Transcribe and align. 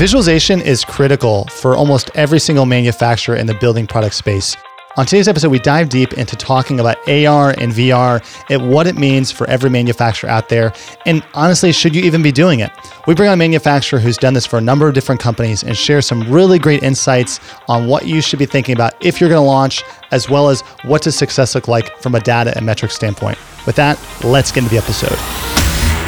Visualization 0.00 0.62
is 0.62 0.82
critical 0.82 1.44
for 1.48 1.76
almost 1.76 2.10
every 2.14 2.40
single 2.40 2.64
manufacturer 2.64 3.36
in 3.36 3.44
the 3.44 3.52
building 3.52 3.86
product 3.86 4.14
space. 4.14 4.56
On 4.96 5.04
today's 5.04 5.28
episode, 5.28 5.50
we 5.50 5.58
dive 5.58 5.90
deep 5.90 6.14
into 6.14 6.36
talking 6.36 6.80
about 6.80 6.96
AR 7.06 7.50
and 7.58 7.70
VR 7.70 8.24
and 8.48 8.70
what 8.70 8.86
it 8.86 8.96
means 8.96 9.30
for 9.30 9.46
every 9.50 9.68
manufacturer 9.68 10.30
out 10.30 10.48
there. 10.48 10.72
And 11.04 11.22
honestly, 11.34 11.70
should 11.70 11.94
you 11.94 12.00
even 12.02 12.22
be 12.22 12.32
doing 12.32 12.60
it? 12.60 12.70
We 13.06 13.14
bring 13.14 13.28
on 13.28 13.34
a 13.34 13.36
manufacturer 13.36 13.98
who's 13.98 14.16
done 14.16 14.32
this 14.32 14.46
for 14.46 14.56
a 14.56 14.62
number 14.62 14.88
of 14.88 14.94
different 14.94 15.20
companies 15.20 15.62
and 15.62 15.76
share 15.76 16.00
some 16.00 16.22
really 16.32 16.58
great 16.58 16.82
insights 16.82 17.38
on 17.68 17.86
what 17.86 18.06
you 18.06 18.22
should 18.22 18.38
be 18.38 18.46
thinking 18.46 18.74
about 18.74 18.94
if 19.04 19.20
you're 19.20 19.28
going 19.28 19.42
to 19.42 19.46
launch, 19.46 19.82
as 20.12 20.30
well 20.30 20.48
as 20.48 20.62
what 20.82 21.02
does 21.02 21.14
success 21.14 21.54
look 21.54 21.68
like 21.68 21.94
from 21.98 22.14
a 22.14 22.20
data 22.20 22.56
and 22.56 22.64
metric 22.64 22.90
standpoint. 22.90 23.36
With 23.66 23.76
that, 23.76 24.02
let's 24.24 24.50
get 24.50 24.62
into 24.62 24.70
the 24.70 24.78
episode. 24.78 25.59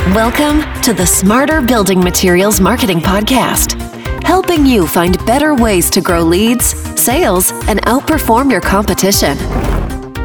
Welcome 0.09 0.63
to 0.83 0.93
the 0.93 1.07
Smarter 1.07 1.63
Building 1.63 2.01
Materials 2.01 2.61
Marketing 2.61 2.99
Podcast, 2.99 3.81
helping 4.25 4.67
you 4.67 4.85
find 4.85 5.17
better 5.27 5.55
ways 5.55 5.89
to 5.91 6.01
grow 6.01 6.23
leads, 6.25 6.75
sales, 7.01 7.53
and 7.69 7.81
outperform 7.83 8.51
your 8.51 8.61
competition. 8.61 9.39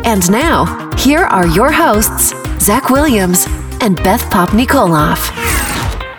And 0.04 0.30
now, 0.32 0.92
here 0.98 1.26
are 1.26 1.46
your 1.46 1.72
hosts, 1.72 2.34
Zach 2.60 2.90
Williams 2.90 3.46
and 3.80 3.96
Beth 3.98 4.24
Popnikolov. 4.32 5.47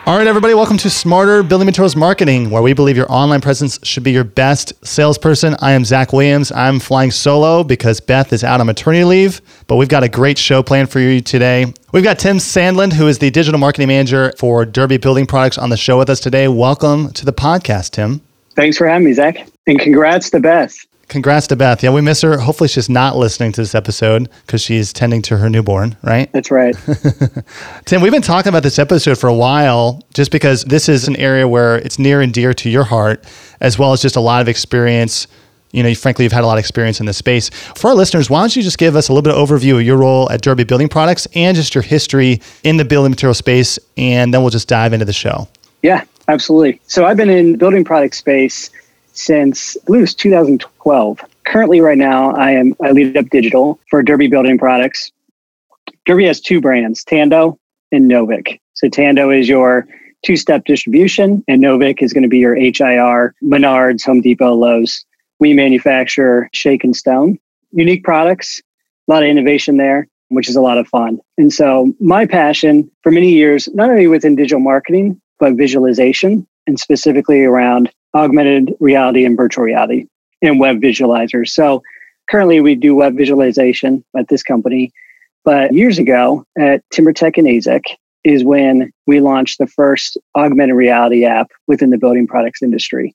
All 0.09 0.17
right, 0.17 0.27
everybody, 0.27 0.55
welcome 0.55 0.79
to 0.79 0.89
Smarter 0.89 1.43
Building 1.43 1.67
Materials 1.67 1.95
Marketing, 1.95 2.49
where 2.49 2.63
we 2.63 2.73
believe 2.73 2.97
your 2.97 3.13
online 3.13 3.43
presence 3.43 3.79
should 3.83 4.05
be 4.05 4.11
your 4.11 4.25
best 4.25 4.73
salesperson. 4.83 5.55
I 5.61 5.73
am 5.73 5.85
Zach 5.85 6.15
Williams. 6.15 6.51
I'm 6.51 6.81
flying 6.81 7.11
solo 7.11 7.63
because 7.63 8.01
Beth 8.01 8.33
is 8.33 8.43
out 8.43 8.59
on 8.59 8.67
maternity 8.67 9.05
leave, 9.05 9.43
but 9.67 9.77
we've 9.77 9.91
got 9.91 10.05
a 10.05 10.09
great 10.09 10.39
show 10.39 10.63
planned 10.63 10.89
for 10.91 10.99
you 10.99 11.21
today. 11.21 11.75
We've 11.93 12.03
got 12.05 12.19
Tim 12.19 12.39
Sandlund, 12.39 12.95
who 12.95 13.07
is 13.07 13.19
the 13.19 13.29
digital 13.31 13.61
marketing 13.61 13.89
manager 13.89 14.33
for 14.39 14.65
Derby 14.65 14.97
Building 14.97 15.27
Products, 15.27 15.59
on 15.59 15.69
the 15.69 15.77
show 15.77 15.99
with 15.99 16.09
us 16.09 16.21
today. 16.21 16.49
Welcome 16.49 17.13
to 17.13 17.27
the 17.27 17.35
podcast, 17.35 17.91
Tim. 17.91 18.23
Thanks 18.57 18.79
for 18.79 18.89
having 18.89 19.05
me, 19.05 19.13
Zach. 19.13 19.47
And 19.67 19.79
congrats 19.79 20.31
to 20.31 20.41
Beth. 20.41 20.75
Congrats 21.09 21.47
to 21.47 21.57
Beth. 21.57 21.83
Yeah, 21.83 21.91
we 21.91 22.03
miss 22.03 22.21
her. 22.21 22.37
Hopefully, 22.37 22.69
she's 22.69 22.91
not 22.91 23.17
listening 23.17 23.51
to 23.53 23.63
this 23.63 23.75
episode 23.75 24.29
because 24.45 24.61
she's 24.61 24.93
tending 24.93 25.23
to 25.23 25.39
her 25.39 25.49
newborn, 25.49 25.97
right? 26.03 26.31
That's 26.33 26.51
right. 26.51 26.77
Tim, 27.87 28.03
we've 28.03 28.13
been 28.13 28.21
talking 28.21 28.51
about 28.51 28.63
this 28.63 28.79
episode 28.79 29.17
for 29.17 29.29
a 29.29 29.35
while 29.35 30.03
just 30.13 30.31
because 30.31 30.65
this 30.65 30.87
is 30.87 31.09
an 31.09 31.17
area 31.17 31.49
where 31.49 31.77
it's 31.77 31.99
near 31.99 32.21
and 32.21 32.33
dear 32.33 32.53
to 32.53 32.69
your 32.69 32.85
heart, 32.85 33.25
as 33.63 33.79
well 33.79 33.95
as 33.95 34.03
just 34.03 34.17
a 34.17 34.21
lot 34.21 34.43
of 34.43 34.49
experience. 34.49 35.27
You 35.73 35.83
know, 35.83 35.95
frankly, 35.95 36.27
you've 36.27 36.33
had 36.33 36.45
a 36.45 36.47
lot 36.47 36.59
of 36.59 36.61
experience 36.61 37.01
in 37.01 37.07
this 37.07 37.17
space. 37.17 37.49
For 37.49 37.89
our 37.89 37.95
listeners, 37.95 38.29
why 38.29 38.41
don't 38.41 38.55
you 38.55 38.63
just 38.63 38.79
give 38.79 38.95
us 38.95 39.09
a 39.09 39.13
little 39.15 39.23
bit 39.23 39.35
of 39.35 39.49
overview 39.49 39.77
of 39.77 39.83
your 39.83 39.97
role 39.97 40.31
at 40.31 40.43
Derby 40.43 40.65
Building 40.65 40.91
Products 40.91 41.27
and 41.35 41.57
just 41.57 41.75
your 41.75 41.83
history 41.83 42.43
in 42.65 42.77
the 42.77 42.85
building 42.85 43.11
material 43.11 43.35
space, 43.35 43.79
and 43.97 44.33
then 44.33 44.43
we'll 44.43 44.51
just 44.51 44.69
dive 44.69 44.93
into 44.93 45.07
the 45.07 45.13
show. 45.15 45.49
Yeah, 45.83 46.05
absolutely. 46.29 46.83
So 46.87 47.07
I've 47.07 47.17
been 47.17 47.31
in 47.31 47.57
building 47.57 47.83
product 47.85 48.15
space 48.15 48.71
since 49.19 49.77
I 49.77 49.85
believe 49.87 50.01
it 50.01 50.03
was 50.03 50.15
2012. 50.15 51.25
Currently, 51.47 51.81
right 51.81 51.99
now, 51.99 52.35
I 52.35 52.53
am 52.53 52.75
I 52.83 52.93
lead 52.93 53.17
up 53.17 53.29
digital 53.31 53.81
for 53.91 54.03
Derby 54.03 54.29
Building 54.29 54.59
Products. 54.59 55.13
Derby 56.07 56.27
has 56.27 56.41
two 56.41 56.61
brands, 56.61 57.05
Tando 57.05 57.59
and 57.93 58.11
Novik. 58.11 58.61
So 58.75 58.89
Tando 58.89 59.31
is 59.31 59.49
your 59.49 59.87
two-step 60.25 60.65
distribution, 60.65 61.45
and 61.49 61.63
Novik 61.63 62.03
is 62.03 62.13
going 62.13 62.23
to 62.23 62.29
be 62.29 62.39
your 62.39 62.55
HIR, 62.55 63.35
Menards, 63.43 64.05
Home 64.05 64.21
Depot, 64.21 64.55
Lowe's. 64.55 65.05
We 65.41 65.53
manufacture 65.53 66.49
shake 66.53 66.85
and 66.85 66.95
stone, 66.95 67.39
unique 67.73 68.05
products, 68.05 68.61
a 69.09 69.13
lot 69.13 69.23
of 69.23 69.29
innovation 69.29 69.77
there, 69.77 70.09
which 70.29 70.49
is 70.49 70.57
a 70.57 70.61
lot 70.61 70.79
of 70.79 70.89
fun. 70.89 71.21
And 71.39 71.53
so 71.53 71.93
my 72.01 72.27
passion 72.27 72.91
for 73.03 73.13
many 73.13 73.33
years, 73.33 73.69
not 73.75 73.91
only 73.91 74.07
within 74.07 74.37
digital 74.37 74.61
marketing, 74.61 75.21
but 75.39 75.55
visualization 75.55 76.47
and 76.67 76.79
specifically 76.79 77.45
around 77.45 77.91
augmented 78.15 78.75
reality 78.81 79.25
and 79.25 79.37
virtual 79.37 79.65
reality 79.65 80.07
and 80.43 80.59
web 80.61 80.81
visualizers. 80.81 81.49
So 81.49 81.83
currently 82.31 82.61
we 82.61 82.75
do 82.75 82.95
web 82.95 83.17
visualization 83.17 84.05
at 84.17 84.29
this 84.29 84.43
company. 84.43 84.93
But 85.45 85.73
years 85.73 85.99
ago 85.99 86.45
at 86.59 86.83
TimberTech 86.93 87.39
and 87.39 87.47
AZEK 87.47 87.83
is 88.25 88.45
when 88.45 88.93
we 89.07 89.21
launched 89.21 89.59
the 89.59 89.67
first 89.67 90.19
augmented 90.37 90.77
reality 90.77 91.25
app 91.25 91.51
within 91.67 91.91
the 91.91 91.99
building 91.99 92.27
products 92.27 92.63
industry. 92.63 93.15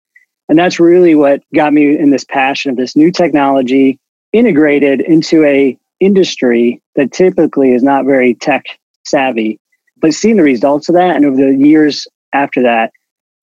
And 0.50 0.58
that's 0.58 0.80
really 0.80 1.16
what 1.16 1.44
got 1.54 1.74
me 1.74 1.98
in 1.98 2.10
this 2.10 2.24
passion 2.24 2.72
of 2.72 2.78
this 2.78 2.96
new 2.96 3.12
technology 3.12 4.00
integrated 4.32 5.02
into 5.02 5.44
a 5.46 5.78
industry 6.00 6.82
that 6.96 7.12
typically 7.12 7.74
is 7.74 7.84
not 7.84 8.06
very 8.06 8.34
tech 8.34 8.66
savvy. 9.06 9.60
But 9.98 10.14
seeing 10.14 10.38
the 10.38 10.44
results 10.44 10.90
of 10.90 10.96
that 10.96 11.16
and 11.16 11.26
over 11.26 11.38
the 11.38 11.56
years 11.56 12.08
after 12.34 12.64
that, 12.64 12.92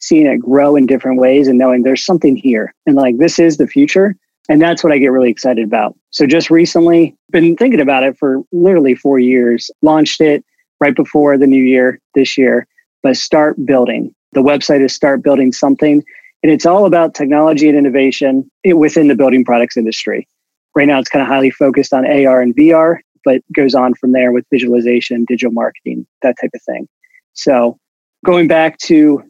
seeing 0.01 0.27
it 0.27 0.39
grow 0.39 0.77
in 0.77 0.87
different 0.87 1.21
ways 1.21 1.47
and 1.47 1.59
knowing 1.59 1.83
there's 1.83 2.05
something 2.05 2.37
here 2.37 2.75
and 2.87 2.97
like 2.97 3.19
this 3.19 3.39
is 3.39 3.57
the 3.57 3.67
future. 3.67 4.17
And 4.49 4.61
that's 4.61 4.83
what 4.83 4.93
i 4.93 4.99
get 4.99 5.13
really 5.13 5.31
excited 5.31 5.65
about. 5.65 5.95
So 6.11 6.27
just 6.27 6.51
recently 6.51 7.17
been 7.31 7.57
thinking 7.57 7.81
about 7.81 8.03
it 8.03 8.19
for 8.19 8.43
literally 8.51 8.95
four 8.95 9.19
years 9.19 9.71
launched 9.83 10.21
it 10.21 10.45
right 10.81 10.97
before 10.97 11.39
the 11.39 11.47
new 11.47 11.63
year 11.63 12.01
this 12.15 12.37
year 12.37 12.67
but 13.03 13.17
start 13.17 13.65
building. 13.65 14.15
The 14.33 14.43
website 14.43 14.83
is 14.83 14.95
start 14.95 15.23
building 15.23 15.53
something 15.53 16.03
and 16.43 16.51
it's 16.51 16.67
all 16.67 16.87
about 16.87 17.15
technology 17.15 17.69
and 17.69 17.77
innovation 17.77 18.51
within 18.75 19.09
the 19.09 19.15
building 19.15 19.45
products 19.45 19.77
industry. 19.77 20.27
Right 20.75 20.89
now 20.89 20.99
it's 20.99 21.11
kind 21.11 21.23
of 21.23 21.29
highly 21.29 21.51
focused 21.51 21.93
on 21.93 22.05
ar 22.07 22.41
and 22.41 22.55
vr 22.57 22.99
but 23.25 23.43
goes 23.55 23.75
on 23.75 23.95
from 23.95 24.13
there 24.13 24.33
with 24.33 24.47
visualization 24.51 25.27
digital 25.27 25.53
marketing 25.53 26.07
that 26.23 26.37
type 26.41 26.51
of 26.55 26.63
thing. 26.63 26.89
So 27.35 27.79
going 28.25 28.49
back 28.49 28.79
to 28.79 29.23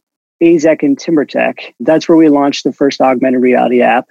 AZEK 0.43 0.83
and 0.83 0.99
TimberTech. 0.99 1.75
That's 1.81 2.09
where 2.09 2.17
we 2.17 2.29
launched 2.29 2.65
the 2.65 2.73
first 2.73 3.01
augmented 3.01 3.43
reality 3.43 3.83
app. 3.83 4.09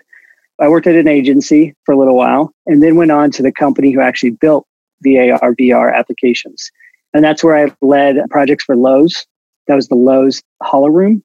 I 0.60 0.68
worked 0.68 0.88
at 0.88 0.96
an 0.96 1.08
agency 1.08 1.76
for 1.86 1.94
a 1.94 1.98
little 1.98 2.16
while 2.16 2.54
and 2.66 2.84
then 2.84 2.96
went 2.96 3.12
on 3.12 3.32
to 3.32 3.44
the 3.44 3.52
company 3.52 3.92
who 3.92 4.02
actually 4.02 4.32
built 4.32 4.66
the 5.02 5.32
AR 5.32 5.56
VR 5.56 5.96
applications. 5.96 6.70
And 7.14 7.24
that's 7.24 7.44
where 7.44 7.66
I 7.68 7.74
led 7.82 8.18
projects 8.30 8.66
for 8.66 8.76
Lowe's. 8.76 9.26
That 9.68 9.76
was 9.76 9.88
the 9.88 9.96
Lowe's 9.96 10.42
Holoroom, 10.62 11.22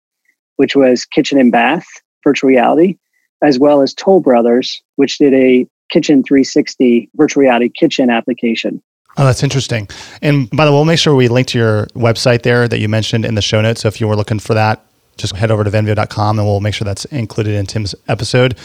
which 0.57 0.77
was 0.77 1.05
kitchen 1.05 1.39
and 1.39 1.51
bath 1.51 1.87
virtual 2.23 2.49
reality, 2.49 2.97
as 3.43 3.59
well 3.59 3.83
as 3.83 3.93
Toll 3.93 4.21
Brothers, 4.21 4.83
which 4.97 5.19
did 5.19 5.35
a 5.35 5.67
Kitchen 5.91 6.23
360 6.23 7.11
virtual 7.15 7.43
reality 7.43 7.69
kitchen 7.69 8.11
application. 8.11 8.83
Oh, 9.17 9.25
that's 9.25 9.43
interesting. 9.43 9.89
And 10.23 10.51
by 10.51 10.65
the 10.65 10.73
way, 10.73 10.77
we'll 10.77 10.85
make 10.87 10.99
sure 10.99 11.15
we 11.15 11.29
link 11.29 11.47
to 11.49 11.59
your 11.59 11.87
website 11.89 12.43
there 12.43 12.67
that 12.67 12.79
you 12.79 12.89
mentioned 12.89 13.25
in 13.25 13.35
the 13.35 13.43
show 13.43 13.61
notes. 13.61 13.83
So 13.83 13.89
if 13.89 14.01
you 14.01 14.09
were 14.09 14.17
looking 14.17 14.41
for 14.41 14.55
that, 14.55 14.85
just 15.17 15.35
head 15.37 15.51
over 15.51 15.65
to 15.65 15.71
venveo.com 15.71 16.39
and 16.39 16.47
we'll 16.47 16.61
make 16.61 16.75
sure 16.75 16.85
that's 16.85 17.05
included 17.07 17.55
in 17.55 17.67
Tim's 17.67 17.95
episode. 18.09 18.57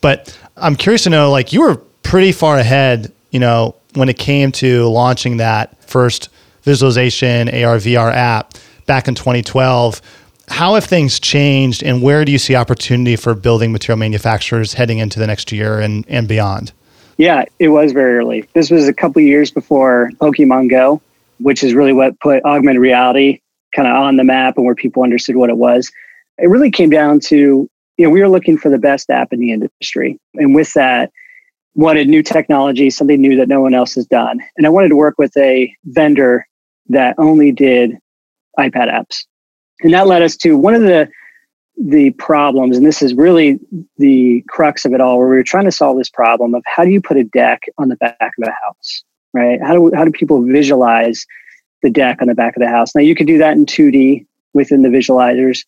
But 0.00 0.36
I'm 0.56 0.76
curious 0.76 1.04
to 1.04 1.10
know, 1.10 1.30
like, 1.30 1.52
you 1.52 1.60
were 1.60 1.76
pretty 2.02 2.32
far 2.32 2.58
ahead, 2.58 3.12
you 3.30 3.40
know, 3.40 3.74
when 3.94 4.08
it 4.08 4.18
came 4.18 4.52
to 4.52 4.88
launching 4.88 5.38
that 5.38 5.82
first 5.84 6.28
visualization 6.62 7.48
AR 7.48 7.76
VR 7.76 8.12
app 8.12 8.54
back 8.86 9.08
in 9.08 9.14
2012. 9.14 10.00
How 10.48 10.74
have 10.74 10.84
things 10.84 11.20
changed 11.20 11.82
and 11.82 12.02
where 12.02 12.24
do 12.24 12.32
you 12.32 12.38
see 12.38 12.56
opportunity 12.56 13.16
for 13.16 13.34
building 13.34 13.72
material 13.72 13.98
manufacturers 13.98 14.74
heading 14.74 14.98
into 14.98 15.18
the 15.18 15.26
next 15.26 15.52
year 15.52 15.78
and, 15.78 16.04
and 16.08 16.26
beyond? 16.26 16.72
Yeah, 17.18 17.44
it 17.58 17.68
was 17.68 17.92
very 17.92 18.16
early. 18.16 18.48
This 18.54 18.70
was 18.70 18.88
a 18.88 18.94
couple 18.94 19.22
years 19.22 19.50
before 19.50 20.10
Pokemon 20.20 20.70
Go, 20.70 21.00
which 21.38 21.62
is 21.62 21.74
really 21.74 21.92
what 21.92 22.18
put 22.20 22.44
augmented 22.44 22.80
reality 22.80 23.40
kind 23.74 23.88
of 23.88 23.94
on 23.94 24.16
the 24.16 24.24
map 24.24 24.56
and 24.56 24.66
where 24.66 24.74
people 24.74 25.02
understood 25.02 25.36
what 25.36 25.50
it 25.50 25.56
was. 25.56 25.90
It 26.38 26.48
really 26.48 26.70
came 26.70 26.90
down 26.90 27.20
to, 27.20 27.68
you 27.96 28.04
know, 28.04 28.10
we 28.10 28.20
were 28.20 28.28
looking 28.28 28.58
for 28.58 28.70
the 28.70 28.78
best 28.78 29.10
app 29.10 29.32
in 29.32 29.40
the 29.40 29.52
industry. 29.52 30.18
And 30.34 30.54
with 30.54 30.72
that, 30.74 31.10
wanted 31.74 32.08
new 32.08 32.22
technology, 32.22 32.90
something 32.90 33.20
new 33.20 33.36
that 33.36 33.48
no 33.48 33.60
one 33.60 33.74
else 33.74 33.94
has 33.94 34.06
done. 34.06 34.40
And 34.56 34.66
I 34.66 34.70
wanted 34.70 34.88
to 34.88 34.96
work 34.96 35.16
with 35.18 35.36
a 35.36 35.74
vendor 35.84 36.46
that 36.88 37.14
only 37.18 37.52
did 37.52 37.96
iPad 38.58 38.92
apps. 38.92 39.24
And 39.82 39.94
that 39.94 40.06
led 40.06 40.22
us 40.22 40.36
to 40.38 40.56
one 40.56 40.74
of 40.74 40.82
the 40.82 41.08
the 41.82 42.10
problems, 42.12 42.76
and 42.76 42.84
this 42.84 43.00
is 43.00 43.14
really 43.14 43.58
the 43.96 44.44
crux 44.48 44.84
of 44.84 44.92
it 44.92 45.00
all, 45.00 45.18
where 45.18 45.28
we 45.28 45.36
were 45.36 45.42
trying 45.42 45.64
to 45.64 45.72
solve 45.72 45.96
this 45.96 46.10
problem 46.10 46.54
of 46.54 46.62
how 46.66 46.84
do 46.84 46.90
you 46.90 47.00
put 47.00 47.16
a 47.16 47.24
deck 47.24 47.62
on 47.78 47.88
the 47.88 47.96
back 47.96 48.16
of 48.20 48.46
a 48.46 48.50
house, 48.66 49.02
right? 49.32 49.58
How 49.62 49.74
do 49.74 49.90
how 49.94 50.04
do 50.04 50.10
people 50.10 50.42
visualize 50.42 51.24
the 51.82 51.90
deck 51.90 52.18
on 52.20 52.28
the 52.28 52.34
back 52.34 52.56
of 52.56 52.60
the 52.60 52.68
house. 52.68 52.94
Now 52.94 53.00
you 53.00 53.14
could 53.14 53.26
do 53.26 53.38
that 53.38 53.56
in 53.56 53.66
2D 53.66 54.26
within 54.54 54.82
the 54.82 54.88
visualizers, 54.88 55.64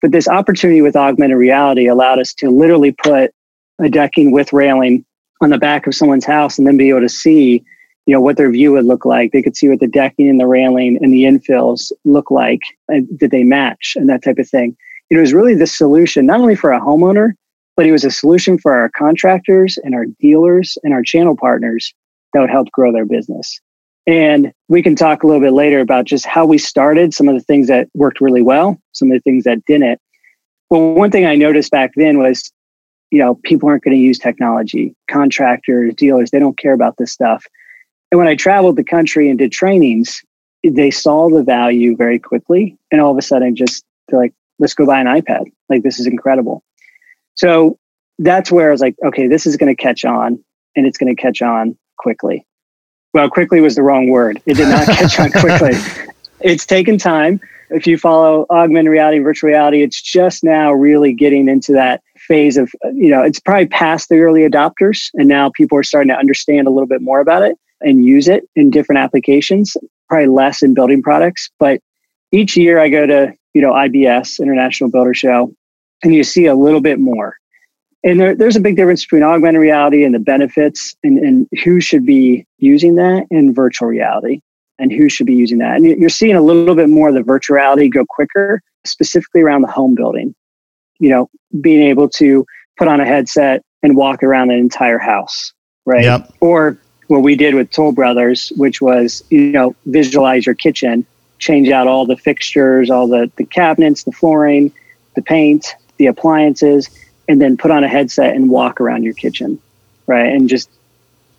but 0.00 0.12
this 0.12 0.28
opportunity 0.28 0.82
with 0.82 0.96
augmented 0.96 1.36
reality 1.36 1.86
allowed 1.86 2.18
us 2.18 2.34
to 2.34 2.50
literally 2.50 2.92
put 2.92 3.32
a 3.80 3.88
decking 3.88 4.32
with 4.32 4.52
railing 4.52 5.04
on 5.40 5.50
the 5.50 5.58
back 5.58 5.86
of 5.86 5.94
someone's 5.94 6.24
house 6.24 6.58
and 6.58 6.66
then 6.66 6.76
be 6.76 6.90
able 6.90 7.00
to 7.00 7.08
see, 7.08 7.64
you 8.06 8.12
know, 8.14 8.20
what 8.20 8.36
their 8.36 8.50
view 8.50 8.72
would 8.72 8.84
look 8.84 9.04
like. 9.04 9.32
They 9.32 9.42
could 9.42 9.56
see 9.56 9.68
what 9.68 9.80
the 9.80 9.88
decking 9.88 10.28
and 10.28 10.38
the 10.38 10.46
railing 10.46 10.98
and 11.02 11.12
the 11.12 11.24
infills 11.24 11.90
look 12.04 12.30
like. 12.30 12.60
And 12.88 13.06
did 13.18 13.30
they 13.30 13.44
match 13.44 13.94
and 13.96 14.08
that 14.08 14.22
type 14.22 14.38
of 14.38 14.48
thing? 14.48 14.76
It 15.10 15.16
was 15.16 15.32
really 15.32 15.54
the 15.54 15.66
solution, 15.66 16.26
not 16.26 16.40
only 16.40 16.54
for 16.54 16.72
a 16.72 16.80
homeowner, 16.80 17.32
but 17.76 17.86
it 17.86 17.92
was 17.92 18.04
a 18.04 18.10
solution 18.10 18.58
for 18.58 18.72
our 18.72 18.90
contractors 18.90 19.78
and 19.82 19.94
our 19.94 20.06
dealers 20.20 20.78
and 20.84 20.92
our 20.92 21.02
channel 21.02 21.36
partners 21.36 21.92
that 22.32 22.40
would 22.40 22.50
help 22.50 22.70
grow 22.72 22.92
their 22.92 23.04
business. 23.04 23.60
And 24.06 24.52
we 24.68 24.82
can 24.82 24.96
talk 24.96 25.22
a 25.22 25.26
little 25.26 25.40
bit 25.40 25.52
later 25.52 25.80
about 25.80 26.04
just 26.04 26.26
how 26.26 26.44
we 26.44 26.58
started, 26.58 27.14
some 27.14 27.28
of 27.28 27.34
the 27.34 27.40
things 27.40 27.68
that 27.68 27.88
worked 27.94 28.20
really 28.20 28.42
well, 28.42 28.78
some 28.92 29.10
of 29.10 29.16
the 29.16 29.20
things 29.20 29.44
that 29.44 29.64
didn't. 29.66 30.00
Well, 30.68 30.92
one 30.92 31.10
thing 31.10 31.24
I 31.24 31.36
noticed 31.36 31.70
back 31.70 31.92
then 31.96 32.18
was, 32.18 32.52
you 33.10 33.18
know, 33.18 33.36
people 33.44 33.68
aren't 33.68 33.84
going 33.84 33.96
to 33.96 34.02
use 34.02 34.18
technology. 34.18 34.94
Contractors, 35.10 35.94
dealers, 35.94 36.30
they 36.30 36.38
don't 36.38 36.58
care 36.58 36.74
about 36.74 36.96
this 36.98 37.12
stuff. 37.12 37.44
And 38.10 38.18
when 38.18 38.28
I 38.28 38.34
traveled 38.34 38.76
the 38.76 38.84
country 38.84 39.30
and 39.30 39.38
did 39.38 39.52
trainings, 39.52 40.20
they 40.62 40.90
saw 40.90 41.28
the 41.28 41.42
value 41.42 41.96
very 41.96 42.18
quickly. 42.18 42.76
And 42.90 43.00
all 43.00 43.10
of 43.10 43.18
a 43.18 43.22
sudden, 43.22 43.56
just 43.56 43.84
they're 44.08 44.20
like, 44.20 44.34
let's 44.58 44.74
go 44.74 44.86
buy 44.86 45.00
an 45.00 45.06
iPad. 45.06 45.44
Like, 45.68 45.82
this 45.82 45.98
is 45.98 46.06
incredible. 46.06 46.62
So 47.34 47.78
that's 48.18 48.52
where 48.52 48.68
I 48.68 48.72
was 48.72 48.80
like, 48.80 48.96
okay, 49.04 49.28
this 49.28 49.46
is 49.46 49.56
going 49.56 49.74
to 49.74 49.82
catch 49.82 50.04
on 50.04 50.42
and 50.76 50.86
it's 50.86 50.98
going 50.98 51.14
to 51.14 51.20
catch 51.20 51.42
on 51.42 51.76
quickly. 51.96 52.46
Well, 53.14 53.30
quickly 53.30 53.60
was 53.60 53.76
the 53.76 53.82
wrong 53.82 54.08
word. 54.08 54.42
It 54.44 54.54
did 54.54 54.68
not 54.68 54.86
catch 54.86 55.18
on 55.18 55.30
quickly. 55.30 55.72
It's 56.40 56.66
taken 56.66 56.98
time. 56.98 57.40
If 57.70 57.86
you 57.86 57.96
follow 57.96 58.44
augmented 58.50 58.90
reality, 58.90 59.18
virtual 59.20 59.48
reality, 59.48 59.82
it's 59.82 60.02
just 60.02 60.44
now 60.44 60.72
really 60.72 61.14
getting 61.14 61.48
into 61.48 61.72
that 61.72 62.02
phase 62.18 62.58
of, 62.58 62.70
you 62.92 63.08
know, 63.08 63.22
it's 63.22 63.40
probably 63.40 63.66
past 63.66 64.10
the 64.10 64.18
early 64.18 64.42
adopters. 64.42 65.08
And 65.14 65.26
now 65.26 65.48
people 65.48 65.78
are 65.78 65.82
starting 65.82 66.10
to 66.10 66.18
understand 66.18 66.66
a 66.66 66.70
little 66.70 66.88
bit 66.88 67.00
more 67.00 67.20
about 67.20 67.42
it 67.42 67.56
and 67.80 68.04
use 68.04 68.28
it 68.28 68.44
in 68.54 68.68
different 68.68 68.98
applications, 68.98 69.74
probably 70.06 70.26
less 70.26 70.62
in 70.62 70.74
building 70.74 71.02
products. 71.02 71.48
But 71.58 71.80
each 72.30 72.58
year 72.58 72.78
I 72.78 72.90
go 72.90 73.06
to, 73.06 73.32
you 73.54 73.62
know, 73.62 73.72
IBS, 73.72 74.40
International 74.40 74.90
Builder 74.90 75.14
Show, 75.14 75.50
and 76.02 76.14
you 76.14 76.24
see 76.24 76.44
a 76.44 76.54
little 76.54 76.82
bit 76.82 76.98
more. 76.98 77.38
And 78.04 78.20
there, 78.20 78.34
there's 78.34 78.54
a 78.54 78.60
big 78.60 78.76
difference 78.76 79.04
between 79.04 79.22
augmented 79.22 79.60
reality 79.60 80.04
and 80.04 80.14
the 80.14 80.18
benefits 80.18 80.94
and, 81.02 81.18
and 81.18 81.48
who 81.64 81.80
should 81.80 82.04
be 82.04 82.46
using 82.58 82.96
that 82.96 83.26
and 83.30 83.54
virtual 83.54 83.88
reality 83.88 84.40
and 84.78 84.92
who 84.92 85.08
should 85.08 85.26
be 85.26 85.34
using 85.34 85.58
that. 85.58 85.76
And 85.76 85.86
you're 85.86 86.10
seeing 86.10 86.36
a 86.36 86.42
little 86.42 86.74
bit 86.74 86.90
more 86.90 87.08
of 87.08 87.14
the 87.14 87.22
virtual 87.22 87.56
reality 87.56 87.88
go 87.88 88.04
quicker, 88.06 88.60
specifically 88.84 89.40
around 89.40 89.62
the 89.62 89.70
home 89.70 89.94
building. 89.94 90.34
You 91.00 91.08
know, 91.08 91.30
being 91.60 91.88
able 91.88 92.08
to 92.10 92.44
put 92.76 92.88
on 92.88 93.00
a 93.00 93.06
headset 93.06 93.62
and 93.82 93.96
walk 93.96 94.22
around 94.22 94.50
an 94.50 94.58
entire 94.58 94.98
house, 94.98 95.52
right? 95.86 96.04
Yep. 96.04 96.32
Or 96.40 96.78
what 97.08 97.22
we 97.22 97.36
did 97.36 97.54
with 97.54 97.70
Toll 97.70 97.92
Brothers, 97.92 98.52
which 98.56 98.80
was, 98.80 99.24
you 99.30 99.52
know, 99.52 99.74
visualize 99.86 100.46
your 100.46 100.54
kitchen, 100.54 101.06
change 101.38 101.68
out 101.68 101.86
all 101.86 102.06
the 102.06 102.16
fixtures, 102.16 102.90
all 102.90 103.08
the, 103.08 103.30
the 103.36 103.44
cabinets, 103.44 104.04
the 104.04 104.12
flooring, 104.12 104.72
the 105.14 105.22
paint, 105.22 105.74
the 105.98 106.06
appliances, 106.06 106.88
and 107.28 107.40
then 107.40 107.56
put 107.56 107.70
on 107.70 107.84
a 107.84 107.88
headset 107.88 108.34
and 108.34 108.50
walk 108.50 108.80
around 108.80 109.02
your 109.02 109.14
kitchen, 109.14 109.58
right? 110.06 110.32
And 110.32 110.48
just 110.48 110.70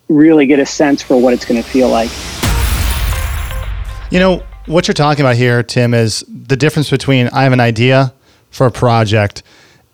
really 0.08 0.46
get 0.46 0.60
a 0.60 0.66
sense 0.66 1.02
for 1.02 1.20
what 1.20 1.34
it's 1.34 1.46
going 1.46 1.62
to 1.62 1.68
feel 1.68 1.90
like. 1.90 2.10
You 4.12 4.20
know, 4.20 4.44
what 4.66 4.88
you're 4.88 4.94
talking 4.94 5.24
about 5.24 5.36
here, 5.36 5.64
Tim, 5.64 5.94
is 5.94 6.24
the 6.28 6.56
difference 6.56 6.90
between 6.90 7.28
I 7.30 7.44
have 7.44 7.54
an 7.54 7.60
idea 7.60 8.14
for 8.50 8.68
a 8.68 8.72
project 8.72 9.44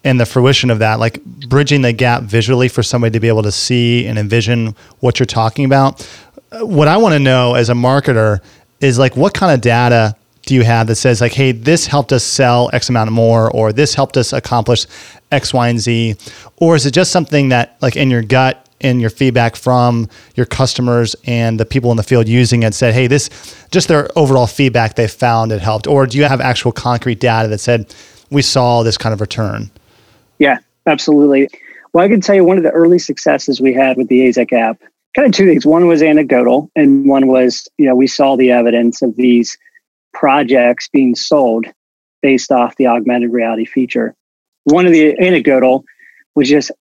and 0.03 0.19
the 0.19 0.25
fruition 0.25 0.69
of 0.69 0.79
that, 0.79 0.99
like 0.99 1.23
bridging 1.23 1.81
the 1.81 1.93
gap 1.93 2.23
visually 2.23 2.67
for 2.67 2.83
somebody 2.83 3.11
to 3.11 3.19
be 3.19 3.27
able 3.27 3.43
to 3.43 3.51
see 3.51 4.07
and 4.07 4.17
envision 4.17 4.75
what 4.99 5.19
you're 5.19 5.25
talking 5.25 5.65
about. 5.65 6.01
What 6.53 6.87
I 6.87 6.97
want 6.97 7.13
to 7.13 7.19
know 7.19 7.55
as 7.55 7.69
a 7.69 7.73
marketer 7.73 8.39
is 8.79 8.97
like, 8.97 9.15
what 9.15 9.33
kind 9.33 9.53
of 9.53 9.61
data 9.61 10.15
do 10.51 10.55
you 10.55 10.63
have 10.63 10.87
that 10.87 10.95
says 10.95 11.21
like, 11.21 11.31
hey, 11.31 11.53
this 11.53 11.87
helped 11.87 12.11
us 12.11 12.25
sell 12.25 12.69
X 12.73 12.89
amount 12.89 13.09
more, 13.09 13.49
or 13.51 13.71
this 13.71 13.95
helped 13.95 14.17
us 14.17 14.33
accomplish 14.33 14.85
X, 15.31 15.53
Y, 15.53 15.69
and 15.69 15.79
Z? 15.79 16.17
Or 16.57 16.75
is 16.75 16.85
it 16.85 16.91
just 16.91 17.13
something 17.13 17.47
that 17.49 17.77
like 17.81 17.95
in 17.95 18.11
your 18.11 18.21
gut 18.21 18.67
and 18.81 18.99
your 18.99 19.09
feedback 19.09 19.55
from 19.55 20.09
your 20.35 20.45
customers 20.45 21.15
and 21.23 21.57
the 21.57 21.65
people 21.65 21.89
in 21.91 21.95
the 21.95 22.03
field 22.03 22.27
using 22.27 22.63
it 22.63 22.73
said, 22.73 22.93
hey, 22.93 23.07
this 23.07 23.29
just 23.71 23.87
their 23.87 24.09
overall 24.17 24.45
feedback 24.45 24.95
they 24.95 25.07
found 25.07 25.53
it 25.53 25.61
helped? 25.61 25.87
Or 25.87 26.05
do 26.05 26.17
you 26.17 26.25
have 26.25 26.41
actual 26.41 26.73
concrete 26.73 27.21
data 27.21 27.47
that 27.47 27.59
said 27.59 27.95
we 28.29 28.41
saw 28.41 28.83
this 28.83 28.97
kind 28.97 29.13
of 29.13 29.21
return? 29.21 29.71
Yeah, 30.37 30.57
absolutely. 30.85 31.47
Well, 31.93 32.03
I 32.03 32.09
can 32.09 32.19
tell 32.19 32.35
you 32.35 32.43
one 32.43 32.57
of 32.57 32.63
the 32.63 32.71
early 32.71 32.99
successes 32.99 33.61
we 33.61 33.73
had 33.73 33.95
with 33.95 34.09
the 34.09 34.27
AZEK 34.27 34.51
app, 34.51 34.81
kind 35.15 35.29
of 35.29 35.33
two 35.33 35.45
things. 35.45 35.65
One 35.65 35.87
was 35.87 36.03
anecdotal, 36.03 36.69
and 36.75 37.07
one 37.07 37.27
was, 37.27 37.69
you 37.77 37.85
know, 37.85 37.95
we 37.95 38.07
saw 38.07 38.35
the 38.35 38.51
evidence 38.51 39.01
of 39.01 39.15
these 39.15 39.57
projects 40.13 40.89
being 40.91 41.15
sold 41.15 41.65
based 42.21 42.51
off 42.51 42.75
the 42.75 42.87
augmented 42.87 43.31
reality 43.31 43.65
feature. 43.65 44.15
One 44.65 44.85
of 44.85 44.91
the 44.91 45.17
anecdotal 45.19 45.83
was 46.35 46.47
just, 46.47 46.71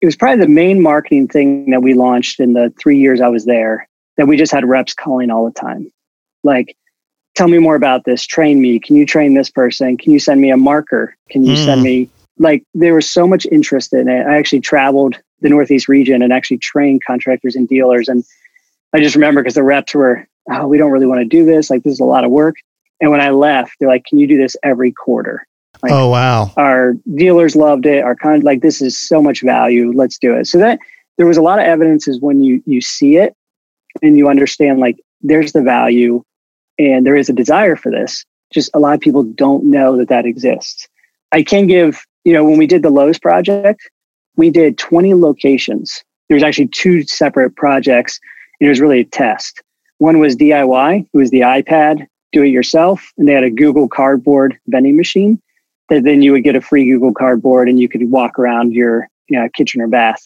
it 0.00 0.06
was 0.06 0.16
probably 0.16 0.44
the 0.44 0.48
main 0.48 0.82
marketing 0.82 1.28
thing 1.28 1.70
that 1.70 1.82
we 1.82 1.94
launched 1.94 2.40
in 2.40 2.52
the 2.52 2.72
three 2.80 2.98
years 2.98 3.20
I 3.20 3.28
was 3.28 3.44
there 3.44 3.88
that 4.16 4.26
we 4.26 4.36
just 4.36 4.52
had 4.52 4.64
reps 4.64 4.94
calling 4.94 5.30
all 5.30 5.44
the 5.44 5.52
time. 5.52 5.90
Like, 6.42 6.76
tell 7.34 7.48
me 7.48 7.58
more 7.58 7.76
about 7.76 8.04
this, 8.04 8.26
train 8.26 8.60
me. 8.60 8.80
Can 8.80 8.96
you 8.96 9.06
train 9.06 9.34
this 9.34 9.50
person? 9.50 9.96
Can 9.96 10.12
you 10.12 10.18
send 10.18 10.40
me 10.40 10.50
a 10.50 10.56
marker? 10.56 11.16
Can 11.30 11.44
you 11.44 11.54
mm. 11.54 11.64
send 11.64 11.82
me 11.82 12.10
like 12.38 12.64
there 12.74 12.94
was 12.94 13.10
so 13.10 13.26
much 13.26 13.46
interest 13.46 13.92
in 13.92 14.08
it. 14.08 14.26
I 14.26 14.36
actually 14.36 14.60
traveled 14.60 15.20
the 15.40 15.48
Northeast 15.48 15.88
region 15.88 16.22
and 16.22 16.32
actually 16.32 16.58
trained 16.58 17.04
contractors 17.04 17.56
and 17.56 17.68
dealers. 17.68 18.08
And 18.08 18.24
I 18.92 19.00
just 19.00 19.14
remember 19.14 19.42
because 19.42 19.54
the 19.54 19.62
reps 19.62 19.94
were, 19.94 20.26
oh, 20.50 20.66
we 20.66 20.78
don't 20.78 20.90
really 20.90 21.06
want 21.06 21.20
to 21.20 21.24
do 21.26 21.44
this. 21.44 21.70
Like, 21.70 21.82
this 21.82 21.94
is 21.94 22.00
a 22.00 22.04
lot 22.04 22.24
of 22.24 22.30
work. 22.30 22.56
And 23.00 23.10
when 23.10 23.20
I 23.20 23.30
left, 23.30 23.74
they're 23.78 23.88
like, 23.88 24.04
can 24.04 24.18
you 24.18 24.26
do 24.26 24.38
this 24.38 24.56
every 24.62 24.92
quarter? 24.92 25.46
Like, 25.82 25.92
oh, 25.92 26.08
wow. 26.08 26.52
Our 26.56 26.94
dealers 27.14 27.56
loved 27.56 27.86
it. 27.86 28.04
Our 28.04 28.14
con, 28.14 28.40
like, 28.40 28.60
this 28.60 28.80
is 28.80 28.98
so 28.98 29.20
much 29.20 29.42
value. 29.42 29.92
Let's 29.92 30.18
do 30.18 30.34
it. 30.34 30.46
So 30.46 30.58
that 30.58 30.78
there 31.18 31.26
was 31.26 31.36
a 31.36 31.42
lot 31.42 31.58
of 31.58 31.64
evidence 31.64 32.06
is 32.06 32.20
when 32.20 32.42
you, 32.42 32.62
you 32.66 32.80
see 32.80 33.16
it 33.16 33.34
and 34.02 34.16
you 34.16 34.28
understand, 34.28 34.78
like, 34.78 34.98
there's 35.20 35.52
the 35.52 35.62
value 35.62 36.22
and 36.78 37.04
there 37.04 37.16
is 37.16 37.28
a 37.28 37.32
desire 37.32 37.76
for 37.76 37.90
this. 37.90 38.24
Just 38.52 38.70
a 38.74 38.78
lot 38.78 38.94
of 38.94 39.00
people 39.00 39.22
don't 39.22 39.64
know 39.64 39.96
that 39.96 40.08
that 40.08 40.26
exists. 40.26 40.88
I 41.32 41.42
can 41.42 41.66
give 41.66 42.04
you 42.24 42.32
know, 42.32 42.44
when 42.44 42.58
we 42.58 42.66
did 42.66 42.82
the 42.82 42.90
Lowe's 42.90 43.18
project, 43.18 43.90
we 44.36 44.50
did 44.50 44.78
20 44.78 45.14
locations. 45.14 46.04
There's 46.28 46.42
actually 46.42 46.68
two 46.68 47.02
separate 47.04 47.56
projects. 47.56 48.20
And 48.60 48.66
it 48.66 48.70
was 48.70 48.80
really 48.80 49.00
a 49.00 49.04
test. 49.04 49.62
One 50.02 50.18
was 50.18 50.34
DIY, 50.34 51.02
it 51.02 51.16
was 51.16 51.30
the 51.30 51.42
iPad, 51.42 52.08
do 52.32 52.42
it 52.42 52.48
yourself. 52.48 53.12
And 53.16 53.28
they 53.28 53.34
had 53.34 53.44
a 53.44 53.50
Google 53.50 53.86
Cardboard 53.86 54.58
vending 54.66 54.96
machine 54.96 55.40
that 55.90 56.02
then 56.02 56.22
you 56.22 56.32
would 56.32 56.42
get 56.42 56.56
a 56.56 56.60
free 56.60 56.86
Google 56.86 57.14
Cardboard 57.14 57.68
and 57.68 57.78
you 57.78 57.88
could 57.88 58.10
walk 58.10 58.36
around 58.36 58.72
your 58.72 59.06
you 59.28 59.38
know, 59.38 59.48
kitchen 59.56 59.80
or 59.80 59.86
bath. 59.86 60.20